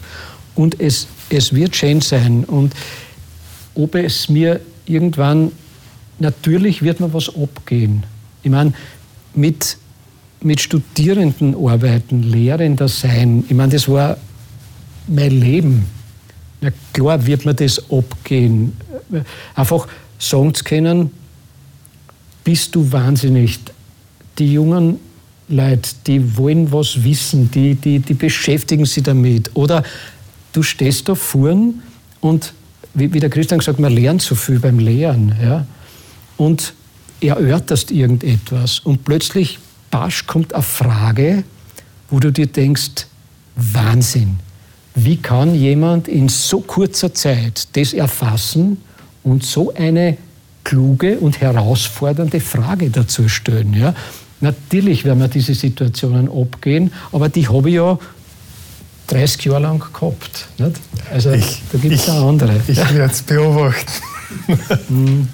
und 0.53 0.79
es, 0.79 1.07
es 1.29 1.53
wird 1.53 1.75
schön 1.75 2.01
sein. 2.01 2.43
Und 2.43 2.73
ob 3.73 3.95
es 3.95 4.29
mir 4.29 4.59
irgendwann, 4.85 5.51
natürlich 6.19 6.81
wird 6.81 6.99
mir 6.99 7.13
was 7.13 7.33
abgehen. 7.35 8.03
Ich 8.43 8.51
meine, 8.51 8.73
mit, 9.33 9.77
mit 10.41 10.61
Studierenden 10.61 11.55
arbeiten, 11.55 12.23
Lehrender 12.23 12.87
sein, 12.87 13.43
ich 13.47 13.55
meine, 13.55 13.71
das 13.71 13.89
war 13.89 14.17
mein 15.07 15.31
Leben. 15.31 15.85
Na 16.65 16.71
klar 16.93 17.23
wird 17.27 17.45
mir 17.45 17.53
das 17.53 17.91
abgehen. 17.91 18.73
Einfach 19.53 19.87
sagen 20.17 20.51
zu 20.55 20.63
können, 20.63 21.11
bist 22.43 22.73
du 22.73 22.91
wahnsinnig. 22.91 23.59
Die 24.39 24.51
jungen 24.53 24.99
Leute, 25.47 25.91
die 26.07 26.37
wollen 26.37 26.71
was 26.71 27.03
wissen, 27.03 27.51
die, 27.51 27.75
die, 27.75 27.99
die 27.99 28.15
beschäftigen 28.15 28.85
sich 28.85 29.03
damit. 29.03 29.51
Oder 29.53 29.83
du 30.53 30.63
stehst 30.63 31.07
da 31.07 31.13
vorn 31.13 31.83
und, 32.19 32.51
wie, 32.95 33.13
wie 33.13 33.19
der 33.19 33.29
Christian 33.29 33.59
gesagt 33.59 33.79
man 33.79 33.93
lernt 33.93 34.23
so 34.23 34.33
viel 34.33 34.57
beim 34.57 34.79
Lehren. 34.79 35.35
Ja? 35.39 35.67
Und 36.35 36.73
erörterst 37.21 37.91
irgendetwas 37.91 38.79
und 38.79 39.05
plötzlich, 39.05 39.59
pasch, 39.91 40.25
kommt 40.25 40.55
eine 40.55 40.63
Frage, 40.63 41.43
wo 42.09 42.19
du 42.19 42.31
dir 42.31 42.47
denkst, 42.47 43.05
Wahnsinn. 43.55 44.39
Wie 44.95 45.17
kann 45.17 45.53
jemand 45.53 46.07
in 46.07 46.29
so 46.29 46.61
kurzer 46.61 47.13
Zeit 47.13 47.67
das 47.73 47.91
erfassen 47.93 48.81
und 49.23 49.43
so 49.43 49.73
eine 49.73 50.17
kluge 50.63 51.19
und 51.19 51.41
herausfordernde 51.41 52.39
Frage 52.39 52.89
dazu 52.89 53.27
stellen? 53.27 53.73
Ja? 53.73 53.93
Natürlich 54.39 55.03
werden 55.03 55.19
wir 55.19 55.27
diese 55.27 55.53
Situationen 55.53 56.29
abgehen, 56.29 56.91
aber 57.11 57.27
die 57.27 57.47
habe 57.47 57.69
ich 57.69 57.75
ja 57.75 57.99
30 59.07 59.45
Jahre 59.45 59.63
lang 59.63 59.79
gehabt. 59.79 60.47
Nicht? 60.57 60.79
Also 61.11 61.31
ich, 61.31 61.61
da 61.71 61.77
gibt 61.77 61.95
es 61.95 62.09
auch 62.09 62.29
andere. 62.29 62.61
Ich 62.65 62.77
werde 62.93 63.13
es 63.13 63.21
beobachten. 63.21 63.91
Hm. 64.87 65.27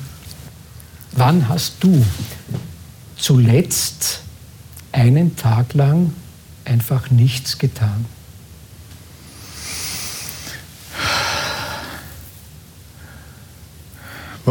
Wann 1.14 1.48
hast 1.48 1.76
du 1.82 2.04
zuletzt 3.16 4.22
einen 4.92 5.36
Tag 5.36 5.74
lang 5.76 6.14
einfach 6.66 7.12
nichts 7.12 7.58
getan? 7.58 8.06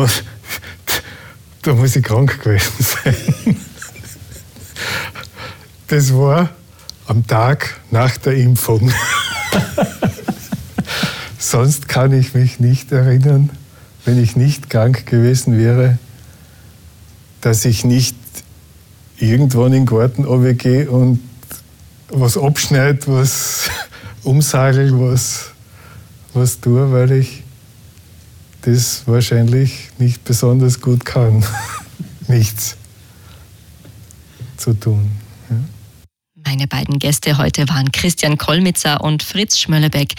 Was? 0.01 0.23
Da 1.61 1.75
muss 1.75 1.95
ich 1.95 2.03
krank 2.03 2.43
gewesen 2.43 2.73
sein. 2.79 3.57
Das 5.89 6.15
war 6.15 6.49
am 7.07 7.27
Tag 7.27 7.79
nach 7.91 8.17
der 8.17 8.33
Impfung. 8.33 8.91
Sonst 11.39 11.87
kann 11.87 12.15
ich 12.15 12.33
mich 12.33 12.61
nicht 12.61 12.91
erinnern, 12.93 13.51
wenn 14.07 14.23
ich 14.23 14.37
nicht 14.37 14.71
krank 14.71 15.05
gewesen 15.05 15.59
wäre, 15.59 15.99
dass 17.43 17.67
ich 17.67 17.85
nicht 17.85 18.17
irgendwann 19.19 19.75
in 19.75 19.85
den 19.85 19.87
Garten 19.87 20.57
gehe 20.57 20.91
und 20.91 21.21
was 22.09 22.39
abschneide, 22.39 23.01
was 23.05 23.69
umsagel, 24.23 24.99
was, 24.99 25.51
was 26.33 26.59
tue, 26.59 26.91
weil 26.91 27.13
ich 27.13 27.43
das 28.63 29.07
wahrscheinlich 29.07 29.91
nicht 29.99 30.25
besonders 30.25 30.81
gut 30.81 31.05
kann. 31.05 31.45
Nichts 32.29 32.77
zu 34.57 34.75
tun. 34.75 35.11
Meine 36.51 36.67
beiden 36.67 36.99
Gäste 36.99 37.39
heute 37.39 37.69
waren 37.69 37.93
Christian 37.93 38.37
Kollmitzer 38.37 39.03
und 39.03 39.23
Fritz 39.23 39.59
Schmöllebeck, 39.59 40.15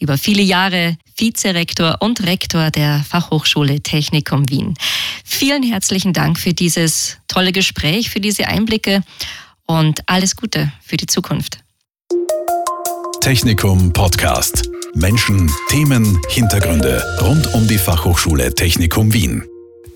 über 0.00 0.16
viele 0.16 0.42
Jahre 0.42 0.96
Vizerektor 1.16 1.96
und 2.00 2.24
Rektor 2.24 2.70
der 2.70 3.04
Fachhochschule 3.06 3.80
Technikum 3.80 4.48
Wien. 4.48 4.74
Vielen 5.24 5.62
herzlichen 5.62 6.12
Dank 6.12 6.38
für 6.38 6.54
dieses 6.54 7.18
tolle 7.28 7.52
Gespräch, 7.52 8.10
für 8.10 8.20
diese 8.20 8.48
Einblicke 8.48 9.02
und 9.66 10.08
alles 10.08 10.36
Gute 10.36 10.72
für 10.82 10.96
die 10.96 11.06
Zukunft. 11.06 11.58
Technikum 13.20 13.92
Podcast. 13.92 14.73
Menschen, 14.94 15.50
Themen, 15.68 16.20
Hintergründe 16.28 17.02
rund 17.20 17.52
um 17.54 17.66
die 17.66 17.78
Fachhochschule 17.78 18.54
Technikum 18.54 19.12
Wien. 19.12 19.44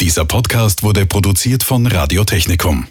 Dieser 0.01 0.25
Podcast 0.25 0.83
wurde 0.83 1.07
produziert 1.07 1.63
von 1.63 1.87
Radio 1.87 2.25
Technikum. 2.25 2.87